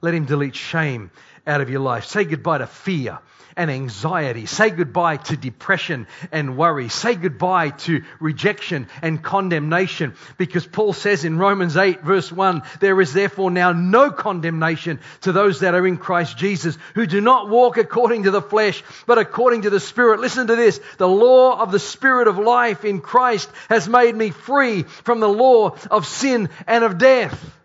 Let 0.00 0.14
Him 0.14 0.24
delete 0.24 0.54
shame 0.54 1.10
out 1.44 1.60
of 1.60 1.70
your 1.70 1.80
life. 1.80 2.04
Say 2.04 2.22
goodbye 2.22 2.58
to 2.58 2.68
fear 2.68 3.18
and 3.56 3.68
anxiety. 3.68 4.46
Say 4.46 4.70
goodbye 4.70 5.16
to 5.16 5.36
depression 5.36 6.06
and 6.30 6.56
worry. 6.56 6.88
Say 6.88 7.16
goodbye 7.16 7.70
to 7.70 8.04
rejection 8.20 8.86
and 9.02 9.20
condemnation 9.20 10.14
because 10.38 10.68
Paul 10.68 10.92
says 10.92 11.24
in 11.24 11.36
Romans 11.36 11.76
8 11.76 12.02
verse 12.02 12.30
1, 12.30 12.62
there 12.78 13.00
is 13.00 13.12
therefore 13.12 13.50
now 13.50 13.72
no 13.72 14.12
condemnation 14.12 15.00
to 15.22 15.32
those 15.32 15.58
that 15.58 15.74
are 15.74 15.84
in 15.84 15.96
Christ 15.96 16.38
Jesus 16.38 16.78
who 16.94 17.08
do 17.08 17.20
not 17.20 17.48
walk 17.48 17.76
according 17.76 18.22
to 18.22 18.30
the 18.30 18.40
flesh, 18.40 18.84
but 19.04 19.18
according 19.18 19.62
to 19.62 19.70
the 19.70 19.80
Spirit. 19.80 20.20
Listen 20.20 20.46
to 20.46 20.54
this. 20.54 20.80
The 20.98 21.08
law 21.08 21.60
of 21.60 21.72
the 21.72 21.80
Spirit 21.80 22.28
of 22.28 22.38
life 22.38 22.84
in 22.84 23.00
Christ 23.00 23.50
has 23.68 23.88
made 23.88 24.14
me 24.14 24.30
free 24.30 24.84
from 24.84 25.18
the 25.18 25.28
law 25.28 25.74
of 25.90 26.06
sin 26.06 26.50
and 26.68 26.84
of 26.84 26.96
death. 26.96 27.56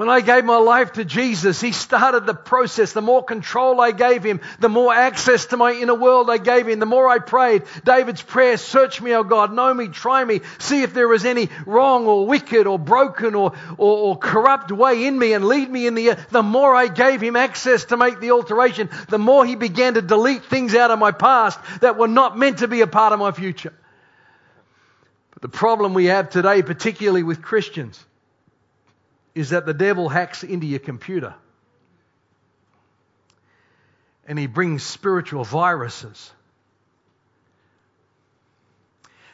When 0.00 0.08
I 0.08 0.22
gave 0.22 0.46
my 0.46 0.56
life 0.56 0.94
to 0.94 1.04
Jesus, 1.04 1.60
He 1.60 1.72
started 1.72 2.24
the 2.24 2.32
process. 2.32 2.94
The 2.94 3.02
more 3.02 3.22
control 3.22 3.82
I 3.82 3.90
gave 3.90 4.24
Him, 4.24 4.40
the 4.58 4.70
more 4.70 4.94
access 4.94 5.44
to 5.48 5.58
my 5.58 5.72
inner 5.72 5.94
world 5.94 6.30
I 6.30 6.38
gave 6.38 6.66
Him, 6.66 6.78
the 6.78 6.86
more 6.86 7.06
I 7.06 7.18
prayed. 7.18 7.64
David's 7.84 8.22
prayer, 8.22 8.56
search 8.56 9.02
me, 9.02 9.12
O 9.14 9.22
God, 9.24 9.52
know 9.52 9.74
me, 9.74 9.88
try 9.88 10.24
me, 10.24 10.40
see 10.58 10.82
if 10.84 10.94
there 10.94 11.12
is 11.12 11.26
any 11.26 11.50
wrong 11.66 12.06
or 12.06 12.26
wicked 12.26 12.66
or 12.66 12.78
broken 12.78 13.34
or, 13.34 13.52
or, 13.76 13.98
or 13.98 14.16
corrupt 14.16 14.72
way 14.72 15.04
in 15.04 15.18
me 15.18 15.34
and 15.34 15.44
lead 15.44 15.68
me 15.68 15.86
in 15.86 15.94
the, 15.94 16.16
the 16.30 16.42
more 16.42 16.74
I 16.74 16.86
gave 16.86 17.20
Him 17.20 17.36
access 17.36 17.84
to 17.84 17.98
make 17.98 18.20
the 18.20 18.30
alteration, 18.30 18.88
the 19.10 19.18
more 19.18 19.44
He 19.44 19.54
began 19.54 19.92
to 19.92 20.00
delete 20.00 20.46
things 20.46 20.74
out 20.74 20.90
of 20.90 20.98
my 20.98 21.12
past 21.12 21.60
that 21.82 21.98
were 21.98 22.08
not 22.08 22.38
meant 22.38 22.60
to 22.60 22.68
be 22.68 22.80
a 22.80 22.86
part 22.86 23.12
of 23.12 23.18
my 23.18 23.32
future. 23.32 23.74
But 25.32 25.42
the 25.42 25.48
problem 25.48 25.92
we 25.92 26.06
have 26.06 26.30
today, 26.30 26.62
particularly 26.62 27.22
with 27.22 27.42
Christians, 27.42 28.02
is 29.34 29.50
that 29.50 29.66
the 29.66 29.74
devil 29.74 30.08
hacks 30.08 30.42
into 30.42 30.66
your 30.66 30.78
computer 30.78 31.34
and 34.26 34.38
he 34.38 34.46
brings 34.46 34.82
spiritual 34.82 35.44
viruses 35.44 36.30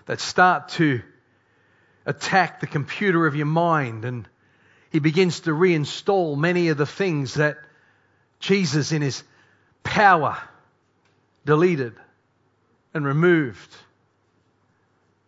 that 0.06 0.20
start 0.20 0.68
to 0.70 1.02
attack 2.06 2.60
the 2.60 2.66
computer 2.66 3.26
of 3.26 3.34
your 3.34 3.46
mind 3.46 4.04
and 4.04 4.28
he 4.90 4.98
begins 4.98 5.40
to 5.40 5.50
reinstall 5.50 6.36
many 6.36 6.68
of 6.68 6.78
the 6.78 6.86
things 6.86 7.34
that 7.34 7.58
Jesus, 8.38 8.92
in 8.92 9.02
his 9.02 9.22
power, 9.82 10.38
deleted 11.44 11.94
and 12.94 13.04
removed. 13.04 13.74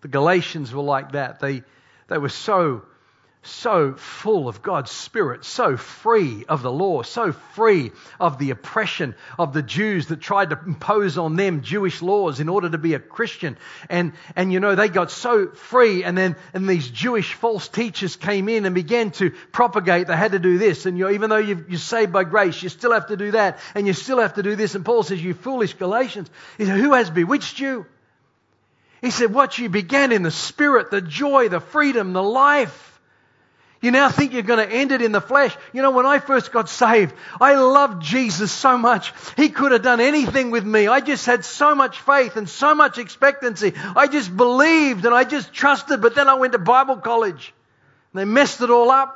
The 0.00 0.08
Galatians 0.08 0.72
were 0.72 0.82
like 0.82 1.12
that. 1.12 1.40
They, 1.40 1.62
they 2.06 2.18
were 2.18 2.28
so 2.28 2.82
so 3.42 3.94
full 3.94 4.48
of 4.48 4.62
God's 4.62 4.90
Spirit, 4.90 5.44
so 5.44 5.76
free 5.76 6.44
of 6.48 6.62
the 6.62 6.72
law, 6.72 7.02
so 7.02 7.32
free 7.32 7.92
of 8.18 8.38
the 8.38 8.50
oppression 8.50 9.14
of 9.38 9.52
the 9.52 9.62
Jews 9.62 10.08
that 10.08 10.20
tried 10.20 10.50
to 10.50 10.58
impose 10.66 11.16
on 11.18 11.36
them 11.36 11.62
Jewish 11.62 12.02
laws 12.02 12.40
in 12.40 12.48
order 12.48 12.68
to 12.68 12.78
be 12.78 12.94
a 12.94 12.98
Christian. 12.98 13.56
And, 13.88 14.12
and 14.34 14.52
you 14.52 14.60
know, 14.60 14.74
they 14.74 14.88
got 14.88 15.10
so 15.10 15.48
free, 15.48 16.04
and 16.04 16.18
then 16.18 16.36
and 16.52 16.68
these 16.68 16.88
Jewish 16.88 17.32
false 17.34 17.68
teachers 17.68 18.16
came 18.16 18.48
in 18.48 18.66
and 18.66 18.74
began 18.74 19.12
to 19.12 19.30
propagate. 19.52 20.08
They 20.08 20.16
had 20.16 20.32
to 20.32 20.38
do 20.38 20.58
this, 20.58 20.86
and 20.86 20.98
you 20.98 21.08
even 21.10 21.30
though 21.30 21.36
you're 21.36 21.78
saved 21.78 22.12
by 22.12 22.24
grace, 22.24 22.62
you 22.62 22.68
still 22.68 22.92
have 22.92 23.06
to 23.06 23.16
do 23.16 23.30
that, 23.32 23.58
and 23.74 23.86
you 23.86 23.92
still 23.92 24.18
have 24.18 24.34
to 24.34 24.42
do 24.42 24.56
this. 24.56 24.74
And 24.74 24.84
Paul 24.84 25.02
says, 25.02 25.22
You 25.22 25.34
foolish 25.34 25.74
Galatians, 25.74 26.28
he 26.58 26.66
said, 26.66 26.78
Who 26.78 26.92
has 26.92 27.08
bewitched 27.08 27.60
you? 27.60 27.86
He 29.00 29.10
said, 29.10 29.32
What 29.32 29.58
you 29.58 29.68
began 29.68 30.12
in 30.12 30.22
the 30.22 30.30
Spirit, 30.30 30.90
the 30.90 31.00
joy, 31.00 31.48
the 31.48 31.60
freedom, 31.60 32.12
the 32.12 32.22
life 32.22 32.97
you 33.80 33.92
now 33.92 34.10
think 34.10 34.32
you're 34.32 34.42
going 34.42 34.66
to 34.66 34.74
end 34.74 34.90
it 34.90 35.02
in 35.02 35.12
the 35.12 35.20
flesh. 35.20 35.56
You 35.72 35.82
know, 35.82 35.92
when 35.92 36.06
I 36.06 36.18
first 36.18 36.50
got 36.50 36.68
saved, 36.68 37.14
I 37.40 37.54
loved 37.54 38.02
Jesus 38.02 38.50
so 38.50 38.76
much. 38.76 39.12
He 39.36 39.50
could 39.50 39.70
have 39.70 39.82
done 39.82 40.00
anything 40.00 40.50
with 40.50 40.64
me. 40.64 40.88
I 40.88 41.00
just 41.00 41.24
had 41.26 41.44
so 41.44 41.74
much 41.76 42.00
faith 42.00 42.36
and 42.36 42.48
so 42.48 42.74
much 42.74 42.98
expectancy. 42.98 43.74
I 43.94 44.08
just 44.08 44.36
believed 44.36 45.04
and 45.04 45.14
I 45.14 45.22
just 45.22 45.52
trusted, 45.52 46.02
but 46.02 46.16
then 46.16 46.28
I 46.28 46.34
went 46.34 46.54
to 46.54 46.58
Bible 46.58 46.96
college. 46.96 47.54
And 48.12 48.20
they 48.20 48.24
messed 48.24 48.60
it 48.62 48.70
all 48.70 48.90
up. 48.90 49.14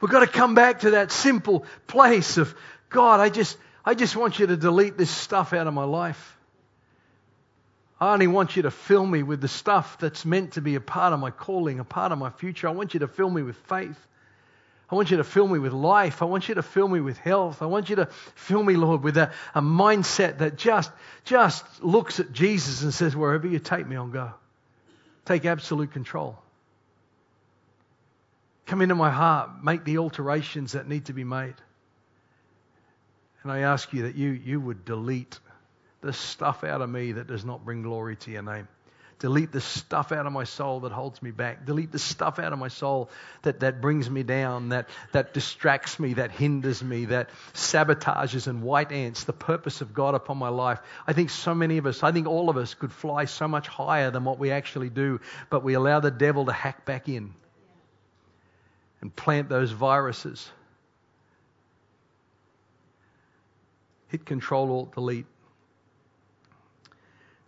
We've 0.00 0.10
got 0.10 0.20
to 0.20 0.26
come 0.26 0.54
back 0.54 0.80
to 0.80 0.90
that 0.90 1.12
simple 1.12 1.64
place 1.86 2.36
of 2.36 2.54
God, 2.90 3.20
I 3.20 3.28
just, 3.28 3.56
I 3.84 3.94
just 3.94 4.14
want 4.16 4.38
you 4.38 4.46
to 4.46 4.56
delete 4.56 4.96
this 4.96 5.10
stuff 5.10 5.52
out 5.52 5.66
of 5.66 5.74
my 5.74 5.84
life. 5.84 6.33
I 8.00 8.12
only 8.12 8.26
want 8.26 8.56
you 8.56 8.62
to 8.62 8.70
fill 8.70 9.06
me 9.06 9.22
with 9.22 9.40
the 9.40 9.48
stuff 9.48 9.98
that's 9.98 10.24
meant 10.24 10.54
to 10.54 10.60
be 10.60 10.74
a 10.74 10.80
part 10.80 11.12
of 11.12 11.20
my 11.20 11.30
calling, 11.30 11.78
a 11.78 11.84
part 11.84 12.12
of 12.12 12.18
my 12.18 12.30
future. 12.30 12.68
I 12.68 12.72
want 12.72 12.94
you 12.94 13.00
to 13.00 13.08
fill 13.08 13.30
me 13.30 13.42
with 13.42 13.56
faith. 13.68 13.98
I 14.90 14.96
want 14.96 15.10
you 15.10 15.16
to 15.18 15.24
fill 15.24 15.48
me 15.48 15.58
with 15.58 15.72
life. 15.72 16.20
I 16.20 16.26
want 16.26 16.48
you 16.48 16.56
to 16.56 16.62
fill 16.62 16.88
me 16.88 17.00
with 17.00 17.16
health. 17.16 17.62
I 17.62 17.66
want 17.66 17.88
you 17.88 17.96
to 17.96 18.06
fill 18.34 18.62
me, 18.62 18.74
Lord, 18.74 19.02
with 19.02 19.16
a, 19.16 19.32
a 19.54 19.62
mindset 19.62 20.38
that 20.38 20.56
just, 20.56 20.90
just 21.24 21.64
looks 21.82 22.20
at 22.20 22.32
Jesus 22.32 22.82
and 22.82 22.92
says, 22.92 23.16
wherever 23.16 23.46
you 23.46 23.58
take 23.58 23.86
me, 23.86 23.96
I'll 23.96 24.06
go. 24.06 24.32
Take 25.24 25.46
absolute 25.46 25.92
control. 25.92 26.38
Come 28.66 28.82
into 28.82 28.94
my 28.94 29.10
heart. 29.10 29.62
Make 29.62 29.84
the 29.84 29.98
alterations 29.98 30.72
that 30.72 30.88
need 30.88 31.06
to 31.06 31.12
be 31.12 31.24
made. 31.24 31.54
And 33.42 33.52
I 33.52 33.60
ask 33.60 33.92
you 33.92 34.02
that 34.02 34.16
you, 34.16 34.30
you 34.30 34.60
would 34.60 34.84
delete 34.84 35.38
the 36.04 36.12
stuff 36.12 36.64
out 36.64 36.80
of 36.80 36.90
me 36.90 37.12
that 37.12 37.26
does 37.26 37.44
not 37.44 37.64
bring 37.64 37.82
glory 37.82 38.16
to 38.16 38.30
your 38.30 38.42
name. 38.42 38.68
Delete 39.20 39.52
the 39.52 39.60
stuff 39.60 40.12
out 40.12 40.26
of 40.26 40.32
my 40.32 40.44
soul 40.44 40.80
that 40.80 40.92
holds 40.92 41.22
me 41.22 41.30
back. 41.30 41.64
Delete 41.64 41.92
the 41.92 41.98
stuff 41.98 42.38
out 42.38 42.52
of 42.52 42.58
my 42.58 42.68
soul 42.68 43.08
that, 43.42 43.60
that 43.60 43.80
brings 43.80 44.10
me 44.10 44.22
down, 44.22 44.70
that, 44.70 44.88
that 45.12 45.32
distracts 45.32 45.98
me, 45.98 46.14
that 46.14 46.30
hinders 46.30 46.82
me, 46.82 47.06
that 47.06 47.30
sabotages 47.54 48.48
and 48.48 48.62
white 48.62 48.92
ants 48.92 49.24
the 49.24 49.32
purpose 49.32 49.80
of 49.80 49.94
God 49.94 50.14
upon 50.14 50.36
my 50.36 50.48
life. 50.48 50.80
I 51.06 51.12
think 51.12 51.30
so 51.30 51.54
many 51.54 51.78
of 51.78 51.86
us, 51.86 52.02
I 52.02 52.12
think 52.12 52.26
all 52.26 52.50
of 52.50 52.56
us 52.56 52.74
could 52.74 52.92
fly 52.92 53.24
so 53.24 53.48
much 53.48 53.68
higher 53.68 54.10
than 54.10 54.24
what 54.24 54.38
we 54.38 54.50
actually 54.50 54.90
do, 54.90 55.20
but 55.48 55.62
we 55.62 55.74
allow 55.74 56.00
the 56.00 56.10
devil 56.10 56.44
to 56.46 56.52
hack 56.52 56.84
back 56.84 57.08
in 57.08 57.32
and 59.00 59.14
plant 59.14 59.48
those 59.48 59.70
viruses. 59.70 60.50
Hit 64.08 64.26
Control 64.26 64.70
Alt 64.70 64.94
Delete 64.94 65.26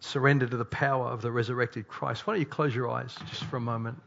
surrender 0.01 0.47
to 0.47 0.57
the 0.57 0.65
power 0.65 1.07
of 1.07 1.23
the 1.23 1.31
resurrected 1.31 1.89
Christ. 1.89 2.27
Why 2.27 2.35
don't 2.35 2.41
you 2.41 2.47
close 2.47 2.75
your 2.75 2.91
eyes 2.91 3.15
just 3.29 3.45
for 3.45 3.57
a 3.57 3.61
moment? 3.61 4.01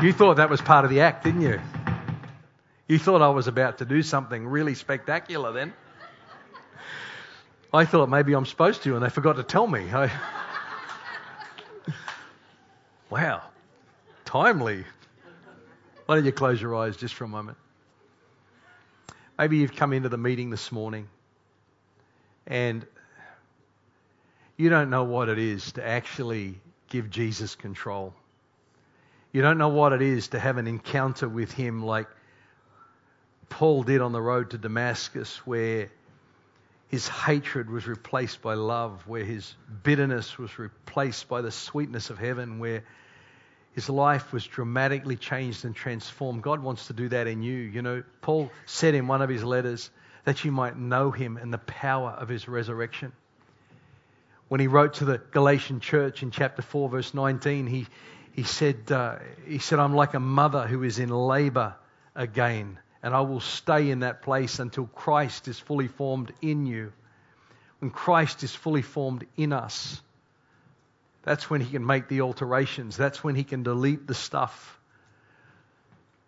You 0.00 0.12
thought 0.12 0.36
that 0.36 0.48
was 0.48 0.60
part 0.60 0.84
of 0.84 0.92
the 0.92 1.00
act, 1.00 1.24
didn't 1.24 1.40
you? 1.40 1.60
You 2.86 3.00
thought 3.00 3.20
I 3.20 3.30
was 3.30 3.48
about 3.48 3.78
to 3.78 3.84
do 3.84 4.00
something 4.02 4.46
really 4.46 4.74
spectacular 4.74 5.52
then. 5.52 5.74
I 7.74 7.84
thought 7.84 8.08
maybe 8.08 8.32
I'm 8.32 8.46
supposed 8.46 8.84
to, 8.84 8.94
and 8.94 9.04
they 9.04 9.10
forgot 9.10 9.36
to 9.36 9.42
tell 9.42 9.66
me. 9.66 9.90
I... 9.92 10.10
Wow, 13.10 13.42
timely. 14.24 14.84
Why 16.06 16.16
don't 16.16 16.24
you 16.24 16.32
close 16.32 16.60
your 16.60 16.76
eyes 16.76 16.96
just 16.96 17.14
for 17.14 17.24
a 17.24 17.28
moment? 17.28 17.56
Maybe 19.38 19.58
you've 19.58 19.74
come 19.74 19.92
into 19.92 20.08
the 20.08 20.18
meeting 20.18 20.50
this 20.50 20.70
morning 20.72 21.08
and 22.46 22.86
you 24.56 24.68
don't 24.68 24.90
know 24.90 25.04
what 25.04 25.28
it 25.28 25.38
is 25.38 25.72
to 25.72 25.86
actually 25.86 26.60
give 26.88 27.08
Jesus 27.08 27.54
control. 27.54 28.14
You 29.32 29.42
don't 29.42 29.58
know 29.58 29.68
what 29.68 29.92
it 29.92 30.02
is 30.02 30.28
to 30.28 30.38
have 30.38 30.58
an 30.58 30.66
encounter 30.66 31.28
with 31.28 31.52
Him 31.52 31.84
like 31.84 32.08
Paul 33.48 33.84
did 33.84 34.00
on 34.00 34.12
the 34.12 34.20
road 34.20 34.50
to 34.50 34.58
Damascus, 34.58 35.46
where 35.46 35.90
his 36.88 37.06
hatred 37.06 37.68
was 37.68 37.86
replaced 37.86 38.40
by 38.40 38.54
love, 38.54 39.06
where 39.06 39.24
his 39.24 39.54
bitterness 39.82 40.38
was 40.38 40.58
replaced 40.58 41.28
by 41.28 41.42
the 41.42 41.50
sweetness 41.50 42.08
of 42.08 42.18
heaven, 42.18 42.58
where 42.58 42.82
his 43.72 43.90
life 43.90 44.32
was 44.32 44.46
dramatically 44.46 45.16
changed 45.16 45.66
and 45.66 45.76
transformed. 45.76 46.42
God 46.42 46.62
wants 46.62 46.86
to 46.86 46.94
do 46.94 47.08
that 47.10 47.26
in 47.26 47.42
you. 47.42 47.56
You 47.56 47.82
know, 47.82 48.02
Paul 48.22 48.50
said 48.64 48.94
in 48.94 49.06
one 49.06 49.20
of 49.20 49.28
his 49.28 49.44
letters 49.44 49.90
that 50.24 50.44
you 50.44 50.50
might 50.50 50.78
know 50.78 51.10
him 51.10 51.36
and 51.36 51.52
the 51.52 51.58
power 51.58 52.10
of 52.10 52.28
his 52.28 52.48
resurrection. 52.48 53.12
When 54.48 54.60
he 54.60 54.66
wrote 54.66 54.94
to 54.94 55.04
the 55.04 55.18
Galatian 55.30 55.80
church 55.80 56.22
in 56.22 56.30
chapter 56.30 56.62
4, 56.62 56.88
verse 56.88 57.12
19, 57.12 57.66
he, 57.66 57.86
he, 58.32 58.44
said, 58.44 58.90
uh, 58.90 59.16
he 59.46 59.58
said, 59.58 59.78
I'm 59.78 59.94
like 59.94 60.14
a 60.14 60.20
mother 60.20 60.66
who 60.66 60.82
is 60.82 60.98
in 60.98 61.10
labor 61.10 61.76
again 62.14 62.78
and 63.02 63.14
I 63.14 63.20
will 63.20 63.40
stay 63.40 63.90
in 63.90 64.00
that 64.00 64.22
place 64.22 64.58
until 64.58 64.86
Christ 64.86 65.48
is 65.48 65.58
fully 65.58 65.88
formed 65.88 66.32
in 66.42 66.66
you. 66.66 66.92
When 67.78 67.90
Christ 67.90 68.42
is 68.42 68.54
fully 68.54 68.82
formed 68.82 69.24
in 69.36 69.52
us, 69.52 70.00
that's 71.22 71.48
when 71.48 71.60
He 71.60 71.70
can 71.70 71.86
make 71.86 72.08
the 72.08 72.22
alterations. 72.22 72.96
That's 72.96 73.22
when 73.22 73.34
He 73.34 73.44
can 73.44 73.62
delete 73.62 74.06
the 74.06 74.14
stuff 74.14 74.78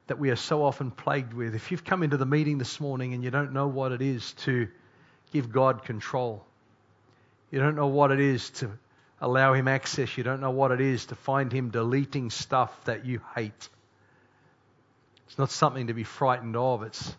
that 0.06 0.18
we 0.18 0.30
are 0.30 0.36
so 0.36 0.64
often 0.64 0.90
plagued 0.90 1.32
with. 1.32 1.54
If 1.54 1.70
you've 1.70 1.84
come 1.84 2.02
into 2.02 2.16
the 2.16 2.26
meeting 2.26 2.58
this 2.58 2.80
morning 2.80 3.14
and 3.14 3.24
you 3.24 3.30
don't 3.30 3.52
know 3.52 3.66
what 3.66 3.92
it 3.92 4.02
is 4.02 4.32
to 4.44 4.68
give 5.32 5.50
God 5.50 5.84
control, 5.84 6.44
you 7.50 7.58
don't 7.58 7.76
know 7.76 7.88
what 7.88 8.12
it 8.12 8.20
is 8.20 8.50
to 8.50 8.70
allow 9.20 9.54
Him 9.54 9.66
access, 9.66 10.16
you 10.16 10.22
don't 10.22 10.40
know 10.40 10.50
what 10.50 10.70
it 10.70 10.80
is 10.80 11.06
to 11.06 11.16
find 11.16 11.52
Him 11.52 11.70
deleting 11.70 12.30
stuff 12.30 12.72
that 12.84 13.04
you 13.04 13.20
hate 13.34 13.68
it's 15.30 15.38
not 15.38 15.52
something 15.52 15.86
to 15.86 15.94
be 15.94 16.02
frightened 16.02 16.56
of, 16.56 16.82
it's 16.82 17.14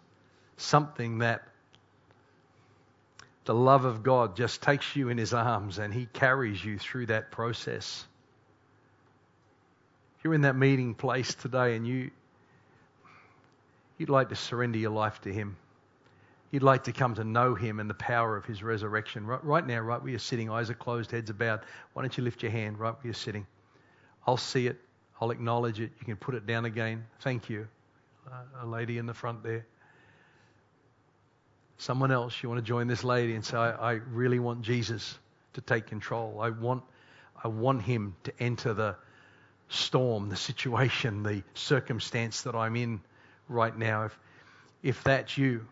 something 0.58 1.19
that 1.19 1.43
the 3.45 3.54
love 3.56 3.86
of 3.86 4.04
God 4.04 4.36
just 4.36 4.62
takes 4.62 4.97
you 4.97 5.08
in 5.08 5.17
His 5.17 5.34
arms 5.34 5.78
and 5.78 5.93
He 5.93 6.08
carries 6.08 6.63
you 6.63 6.78
through 6.78 7.06
that 7.06 7.32
process. 7.32 8.06
If 10.17 10.26
you're 10.26 10.34
in 10.34 10.41
that 10.41 10.58
meeting 10.58 10.93
place 10.93 11.34
today 11.36 11.78
and 11.78 11.88
you, 11.88 12.12
you'd 13.97 14.10
like 14.10 14.28
to 14.28 14.36
surrender 14.36 14.78
your 14.78 14.91
life 14.91 15.21
to 15.21 15.32
Him, 15.32 15.56
you'd 16.52 16.63
like 16.63 16.84
to 16.84 16.91
come 16.91 17.15
to 17.15 17.24
know 17.24 17.56
Him 17.56 17.80
and 17.80 17.89
the 17.89 17.93
power 17.93 18.36
of 18.36 18.43
His 18.43 18.62
resurrection, 18.62 19.26
right, 19.26 19.41
right 19.41 19.65
now, 19.65 19.80
right 19.80 20.02
where 20.02 20.10
you're 20.10 20.19
sitting, 20.19 20.50
eyes 20.50 20.69
are 20.69 20.74
closed, 20.74 21.12
heads 21.12 21.32
bowed, 21.32 21.62
why 21.93 22.02
don't 22.02 22.17
you 22.17 22.26
lift 22.26 22.43
your 22.43 22.52
hand 22.52 22.78
right 22.78 22.91
where 22.91 23.06
you're 23.06 23.13
sitting? 23.13 23.47
I'll 24.28 24.36
see 24.36 24.67
it, 24.67 24.82
I'll 25.21 25.32
acknowledge 25.32 25.80
it, 25.80 25.91
you 25.97 26.06
can 26.06 26.17
put 26.17 26.36
it 26.36 26.45
down 26.45 26.65
again. 26.65 27.06
Thank 27.21 27.50
you 27.50 27.69
Uh, 28.29 28.34
a 28.62 28.65
lady 28.65 28.97
in 28.97 29.05
the 29.05 29.13
front 29.13 29.43
there. 29.43 29.65
Someone 31.77 32.12
else, 32.12 32.36
you 32.43 32.49
want 32.49 32.60
to 32.60 32.65
join 32.65 32.88
this 32.88 33.03
lady 33.03 33.34
and 33.34 33.43
say, 33.43 33.57
I, 33.57 33.71
I 33.71 33.91
really 33.93 34.38
want 34.38 34.62
Jesus 34.62 35.17
to 35.53 35.62
take 35.62 35.88
control. 35.88 36.39
I 36.39 36.51
want, 36.51 36.84
I 37.43 37.47
want 37.47 37.81
him 37.81 38.15
to 38.25 38.34
enter 38.39 38.73
the 38.73 38.95
storm, 39.69 40.29
the 40.29 40.36
situation, 40.36 41.23
the 41.23 41.41
circumstance 41.55 42.43
that 42.43 42.53
I'm 42.53 42.75
in 42.75 43.01
right 43.49 43.75
now. 43.75 44.05
If, 44.05 44.19
if 44.84 45.03
that's 45.03 45.36
you, 45.38 45.65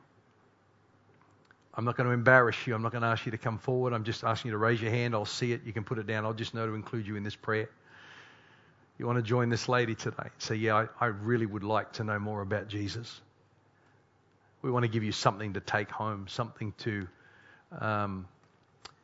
I'm 1.76 1.86
not 1.86 1.96
going 1.96 2.08
to 2.08 2.14
embarrass 2.14 2.66
you. 2.66 2.74
I'm 2.74 2.82
not 2.82 2.92
going 2.92 3.04
to 3.04 3.10
ask 3.10 3.26
you 3.26 3.32
to 3.32 3.38
come 3.38 3.60
forward. 3.60 3.94
I'm 3.94 4.04
just 4.04 4.24
asking 4.24 4.50
you 4.50 4.54
to 4.54 4.58
raise 4.58 4.82
your 4.82 4.92
hand. 4.92 5.14
I'll 5.14 5.26
see 5.26 5.52
it. 5.52 5.62
You 5.66 5.74
can 5.74 5.84
put 5.84 6.00
it 6.00 6.08
down. 6.08 6.26
I'll 6.26 6.34
just 6.34 6.56
know 6.56 6.66
to 6.66 6.74
include 6.74 7.06
you 7.06 7.16
in 7.16 7.24
this 7.24 7.36
prayer 7.36 7.70
you 9.00 9.08
want 9.08 9.16
to 9.16 9.24
join 9.24 9.48
this 9.48 9.70
lady 9.70 9.96
today? 9.96 10.28
Say, 10.40 10.56
yeah, 10.56 10.76
I, 10.76 11.06
I 11.06 11.08
really 11.08 11.46
would 11.46 11.64
like 11.64 11.94
to 11.94 12.04
know 12.04 12.20
more 12.20 12.42
about 12.42 12.68
Jesus. 12.68 13.22
We 14.62 14.70
want 14.70 14.84
to 14.84 14.90
give 14.90 15.06
you 15.06 15.14
something 15.14 15.54
to 15.54 15.62
take 15.62 15.90
home, 15.90 16.28
something 16.28 16.74
to 16.80 17.08
um, 17.80 18.28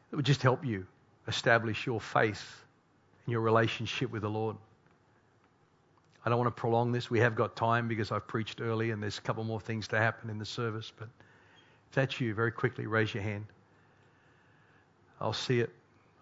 that 0.10 0.18
would 0.18 0.26
just 0.26 0.42
help 0.42 0.66
you 0.66 0.86
establish 1.30 1.86
your 1.86 2.02
faith 2.02 2.64
and 3.26 3.32
your 3.32 3.40
relationship 3.40 4.12
with 4.12 4.22
the 4.22 4.30
Lord. 4.30 4.58
I 6.26 6.30
don't 6.30 6.40
want 6.40 6.54
to 6.54 6.60
prolong 6.60 6.92
this. 6.92 7.10
We 7.10 7.20
have 7.20 7.36
got 7.36 7.56
time 7.56 7.88
because 7.88 8.12
I've 8.12 8.28
preached 8.28 8.60
early 8.60 8.92
and 8.92 9.02
there's 9.02 9.18
a 9.18 9.22
couple 9.22 9.46
more 9.46 9.62
things 9.62 9.88
to 9.90 9.98
happen 9.98 10.30
in 10.30 10.40
the 10.40 10.46
service. 10.46 10.92
But 10.98 11.08
if 11.90 11.96
that's 11.96 12.20
you, 12.20 12.34
very 12.34 12.52
quickly 12.52 12.86
raise 12.86 13.14
your 13.14 13.24
hand. 13.24 13.46
I'll 15.22 15.32
see 15.32 15.62
it. 15.62 15.70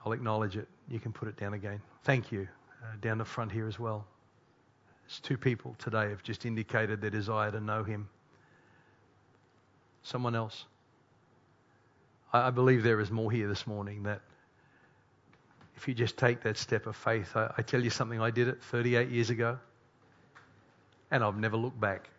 I'll 0.05 0.12
acknowledge 0.12 0.57
it. 0.57 0.67
You 0.89 0.99
can 0.99 1.12
put 1.12 1.27
it 1.27 1.38
down 1.38 1.55
again. 1.55 1.81
Thank 2.04 2.31
you 2.31 2.48
uh, 2.84 2.96
down 3.02 3.17
the 3.17 3.25
front 3.25 3.52
here 3.52 3.67
as 3.67 3.79
well. 3.79 4.06
There's 5.06 5.19
two 5.19 5.38
people 5.38 5.75
today 5.79 6.10
have 6.10 6.23
just 6.23 6.46
indicated 6.46 7.02
their 7.02 7.10
desire 7.10 7.52
to 7.52 7.60
know 7.60 7.84
Him. 7.84 8.10
Someone 10.04 10.36
else. 10.36 10.65
I, 12.31 12.48
I 12.48 12.50
believe 12.50 12.84
there 12.84 13.00
is 13.00 13.10
more 13.10 13.31
here 13.31 13.48
this 13.48 13.65
morning 13.65 14.04
that 14.04 14.21
if 15.75 15.88
you 15.88 15.94
just 15.94 16.17
take 16.17 16.42
that 16.44 16.58
step 16.58 16.88
of 16.88 16.96
faith, 16.96 17.36
I, 17.36 17.54
I 17.58 17.62
tell 17.62 17.84
you 17.84 17.90
something, 17.90 18.21
I 18.21 18.31
did 18.31 18.48
it 18.48 18.63
38 18.63 19.10
years 19.10 19.29
ago 19.29 19.60
and 21.12 21.23
I've 21.23 21.38
never 21.38 21.58
looked 21.58 21.79
back. 21.79 22.10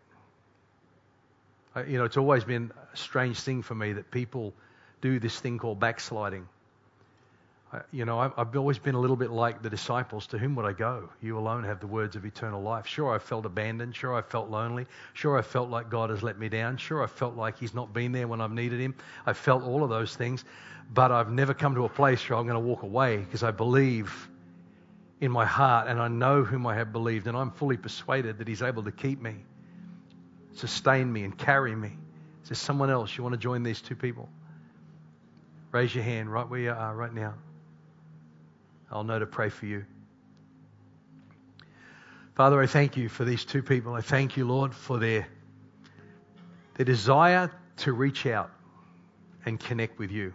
I, 1.75 1.83
you 1.83 1.97
know, 1.97 2.05
it's 2.05 2.17
always 2.17 2.43
been 2.43 2.71
a 2.93 2.97
strange 2.97 3.39
thing 3.39 3.61
for 3.61 3.75
me 3.75 3.93
that 3.93 4.09
people 4.09 4.53
do 5.01 5.19
this 5.19 5.37
thing 5.39 5.57
called 5.57 5.79
backsliding. 5.79 6.47
You 7.91 8.05
know, 8.05 8.19
I've 8.19 8.55
always 8.55 8.79
been 8.79 8.95
a 8.95 8.99
little 8.99 9.15
bit 9.15 9.31
like 9.31 9.61
the 9.61 9.69
disciples. 9.69 10.27
To 10.27 10.37
whom 10.37 10.55
would 10.55 10.65
I 10.65 10.73
go? 10.73 11.09
You 11.21 11.37
alone 11.37 11.63
have 11.63 11.79
the 11.79 11.87
words 11.87 12.15
of 12.15 12.25
eternal 12.25 12.61
life. 12.61 12.85
Sure, 12.85 13.13
I 13.13 13.19
felt 13.19 13.45
abandoned. 13.45 13.95
Sure, 13.95 14.13
I 14.13 14.21
felt 14.21 14.49
lonely. 14.49 14.85
Sure, 15.13 15.37
I 15.37 15.41
felt 15.41 15.69
like 15.69 15.89
God 15.89 16.09
has 16.09 16.21
let 16.21 16.37
me 16.37 16.49
down. 16.49 16.77
Sure, 16.77 17.03
I 17.03 17.07
felt 17.07 17.35
like 17.35 17.57
He's 17.57 17.73
not 17.73 17.93
been 17.93 18.11
there 18.11 18.27
when 18.27 18.41
I've 18.41 18.51
needed 18.51 18.79
Him. 18.79 18.95
I 19.25 19.33
felt 19.33 19.63
all 19.63 19.83
of 19.83 19.89
those 19.89 20.15
things. 20.15 20.45
But 20.93 21.11
I've 21.11 21.31
never 21.31 21.53
come 21.53 21.75
to 21.75 21.85
a 21.85 21.89
place 21.89 22.29
where 22.29 22.37
I'm 22.37 22.45
going 22.45 22.61
to 22.61 22.67
walk 22.67 22.83
away 22.83 23.17
because 23.17 23.43
I 23.43 23.51
believe 23.51 24.29
in 25.21 25.31
my 25.31 25.45
heart 25.45 25.87
and 25.87 25.99
I 25.99 26.07
know 26.07 26.43
whom 26.43 26.67
I 26.67 26.75
have 26.75 26.91
believed 26.91 27.27
and 27.27 27.35
I'm 27.35 27.51
fully 27.51 27.77
persuaded 27.77 28.37
that 28.39 28.47
He's 28.47 28.61
able 28.61 28.83
to 28.83 28.91
keep 28.91 29.21
me, 29.21 29.35
sustain 30.53 31.11
me, 31.11 31.23
and 31.23 31.37
carry 31.37 31.75
me. 31.75 31.91
Is 32.43 32.49
there 32.49 32.55
someone 32.55 32.89
else 32.89 33.17
you 33.17 33.23
want 33.23 33.33
to 33.33 33.39
join 33.39 33.63
these 33.63 33.81
two 33.81 33.95
people? 33.95 34.29
Raise 35.71 35.93
your 35.93 36.03
hand 36.03 36.31
right 36.31 36.47
where 36.47 36.59
you 36.59 36.71
are 36.71 36.95
right 36.95 37.13
now. 37.13 37.33
I'll 38.91 39.03
know 39.03 39.19
to 39.19 39.25
pray 39.25 39.49
for 39.49 39.65
you. 39.65 39.85
Father, 42.35 42.61
I 42.61 42.67
thank 42.67 42.97
you 42.97 43.09
for 43.09 43.23
these 43.23 43.45
two 43.45 43.63
people. 43.63 43.93
I 43.93 44.01
thank 44.01 44.37
you, 44.37 44.45
Lord, 44.45 44.73
for 44.73 44.99
their, 44.99 45.27
their 46.75 46.85
desire 46.85 47.51
to 47.77 47.93
reach 47.93 48.25
out 48.25 48.51
and 49.45 49.59
connect 49.59 49.97
with 49.99 50.11
you. 50.11 50.33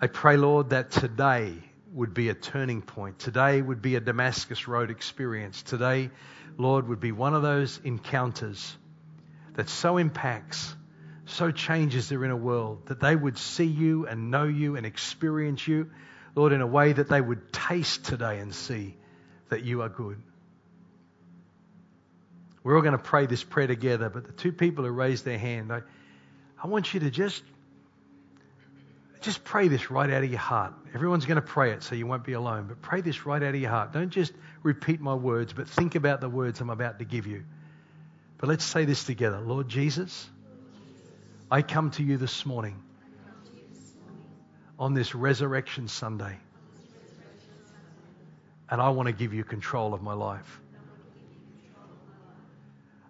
I 0.00 0.06
pray, 0.06 0.36
Lord, 0.36 0.70
that 0.70 0.90
today 0.90 1.54
would 1.92 2.14
be 2.14 2.30
a 2.30 2.34
turning 2.34 2.82
point. 2.82 3.18
Today 3.18 3.60
would 3.60 3.82
be 3.82 3.96
a 3.96 4.00
Damascus 4.00 4.66
Road 4.66 4.90
experience. 4.90 5.62
Today, 5.62 6.10
Lord, 6.56 6.88
would 6.88 7.00
be 7.00 7.12
one 7.12 7.34
of 7.34 7.42
those 7.42 7.78
encounters 7.84 8.76
that 9.54 9.68
so 9.68 9.98
impacts 9.98 10.74
so 11.26 11.50
changes 11.50 12.08
their 12.08 12.24
inner 12.24 12.36
world 12.36 12.86
that 12.86 13.00
they 13.00 13.14
would 13.14 13.38
see 13.38 13.66
you 13.66 14.06
and 14.06 14.30
know 14.30 14.44
you 14.44 14.76
and 14.76 14.84
experience 14.84 15.66
you, 15.66 15.90
Lord, 16.34 16.52
in 16.52 16.60
a 16.60 16.66
way 16.66 16.92
that 16.92 17.08
they 17.08 17.20
would 17.20 17.52
taste 17.52 18.04
today 18.04 18.38
and 18.38 18.54
see 18.54 18.96
that 19.50 19.64
you 19.64 19.82
are 19.82 19.88
good. 19.88 20.20
We're 22.64 22.76
all 22.76 22.82
going 22.82 22.92
to 22.92 22.98
pray 22.98 23.26
this 23.26 23.42
prayer 23.42 23.66
together, 23.66 24.08
but 24.08 24.24
the 24.24 24.32
two 24.32 24.52
people 24.52 24.84
who 24.84 24.90
raised 24.90 25.24
their 25.24 25.38
hand, 25.38 25.72
I, 25.72 25.82
I 26.62 26.68
want 26.68 26.94
you 26.94 27.00
to 27.00 27.10
just, 27.10 27.42
just 29.20 29.42
pray 29.44 29.68
this 29.68 29.90
right 29.90 30.08
out 30.08 30.22
of 30.22 30.30
your 30.30 30.38
heart. 30.38 30.72
Everyone's 30.94 31.26
going 31.26 31.36
to 31.36 31.42
pray 31.42 31.72
it, 31.72 31.82
so 31.82 31.94
you 31.94 32.06
won't 32.06 32.24
be 32.24 32.34
alone, 32.34 32.66
but 32.68 32.80
pray 32.80 33.00
this 33.00 33.26
right 33.26 33.42
out 33.42 33.54
of 33.54 33.60
your 33.60 33.70
heart. 33.70 33.92
Don't 33.92 34.10
just 34.10 34.32
repeat 34.62 35.00
my 35.00 35.14
words, 35.14 35.52
but 35.52 35.68
think 35.68 35.96
about 35.96 36.20
the 36.20 36.28
words 36.28 36.60
I'm 36.60 36.70
about 36.70 37.00
to 37.00 37.04
give 37.04 37.26
you. 37.26 37.44
But 38.38 38.48
let's 38.48 38.64
say 38.64 38.84
this 38.84 39.04
together 39.04 39.40
Lord 39.40 39.68
Jesus, 39.68 40.28
I 41.50 41.62
come 41.62 41.90
to 41.92 42.02
you 42.02 42.16
this 42.16 42.46
morning 42.46 42.82
on 44.82 44.94
this 44.94 45.14
Resurrection 45.14 45.86
Sunday. 45.86 46.36
And 48.68 48.80
I 48.80 48.88
want 48.88 49.06
to 49.06 49.12
give 49.12 49.32
you 49.32 49.44
control 49.44 49.94
of 49.94 50.02
my 50.02 50.12
life. 50.12 50.60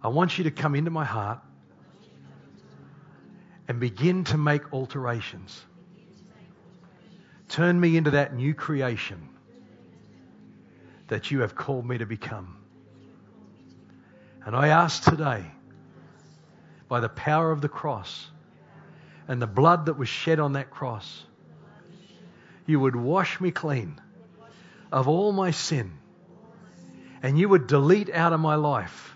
I 0.02 0.08
want 0.08 0.36
you 0.36 0.44
to 0.44 0.50
come 0.50 0.74
into 0.74 0.90
my 0.90 1.06
heart 1.06 1.38
and 3.68 3.80
begin 3.80 4.24
to 4.24 4.36
make 4.36 4.70
alterations. 4.74 5.64
Turn 7.48 7.80
me 7.80 7.96
into 7.96 8.10
that 8.10 8.34
new 8.34 8.52
creation 8.52 9.30
that 11.08 11.30
you 11.30 11.40
have 11.40 11.54
called 11.54 11.86
me 11.86 11.96
to 11.96 12.04
become. 12.04 12.58
And 14.44 14.54
I 14.54 14.68
ask 14.68 15.04
today, 15.04 15.50
by 16.90 17.00
the 17.00 17.08
power 17.08 17.50
of 17.50 17.62
the 17.62 17.70
cross, 17.70 18.26
and 19.26 19.40
the 19.40 19.46
blood 19.46 19.86
that 19.86 19.94
was 19.94 20.10
shed 20.10 20.38
on 20.38 20.52
that 20.52 20.70
cross, 20.70 21.24
you 22.66 22.78
would 22.80 22.96
wash 22.96 23.40
me 23.40 23.50
clean 23.50 24.00
of 24.90 25.08
all 25.08 25.32
my 25.32 25.50
sin. 25.50 25.92
And 27.22 27.38
you 27.38 27.48
would 27.48 27.66
delete 27.66 28.10
out 28.10 28.32
of 28.32 28.40
my 28.40 28.56
life 28.56 29.14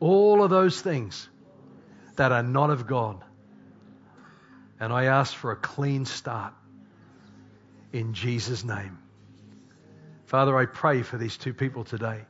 all 0.00 0.42
of 0.42 0.50
those 0.50 0.80
things 0.80 1.28
that 2.16 2.32
are 2.32 2.42
not 2.42 2.70
of 2.70 2.86
God. 2.86 3.22
And 4.80 4.92
I 4.92 5.04
ask 5.04 5.34
for 5.34 5.52
a 5.52 5.56
clean 5.56 6.04
start 6.04 6.54
in 7.92 8.14
Jesus' 8.14 8.64
name. 8.64 8.98
Father, 10.26 10.56
I 10.56 10.64
pray 10.66 11.02
for 11.02 11.18
these 11.18 11.36
two 11.36 11.52
people 11.52 11.84
today. 11.84 12.22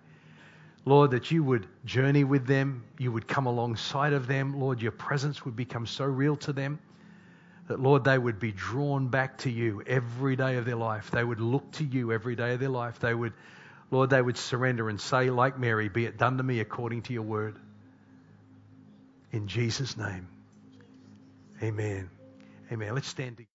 Lord, 0.84 1.12
that 1.12 1.30
you 1.30 1.45
would 1.45 1.68
journey 1.84 2.24
with 2.24 2.47
them, 2.47 2.84
you 2.99 3.12
would 3.12 3.28
come 3.28 3.47
alongside 3.47 4.12
of 4.12 4.26
them. 4.26 4.59
Lord, 4.59 4.82
your 4.82 4.90
presence 4.90 5.45
would 5.45 5.55
become 5.55 5.86
so 5.86 6.05
real 6.05 6.36
to 6.38 6.53
them 6.53 6.80
that, 7.73 7.81
Lord, 7.81 8.05
they 8.05 8.18
would 8.18 8.39
be 8.39 8.53
drawn 8.53 9.09
back 9.09 9.39
to 9.39 9.51
you 9.51 9.83
every 9.87 10.37
day 10.37 10.57
of 10.57 10.66
their 10.66 10.77
life. 10.77 11.11
They 11.11 11.25
would 11.25 11.41
look 11.41 11.73
to 11.73 11.85
you 11.85 12.12
every 12.12 12.37
day 12.37 12.53
of 12.53 12.61
their 12.61 12.68
life. 12.68 13.01
They 13.01 13.14
would, 13.14 13.33
Lord, 13.91 14.11
they 14.11 14.20
would 14.20 14.37
surrender 14.37 14.91
and 14.91 15.01
say, 15.01 15.31
like 15.31 15.59
Mary, 15.59 15.89
be 15.89 16.05
it 16.05 16.18
done 16.18 16.37
to 16.37 16.43
me 16.43 16.61
according 16.61 17.03
to 17.03 17.14
your 17.14 17.23
word. 17.23 17.57
In 19.33 19.49
Jesus' 19.49 19.97
name, 19.97 20.29
amen. 21.62 22.11
Amen. 22.70 22.95
Let's 22.95 23.09
stand 23.09 23.39
together. 23.39 23.49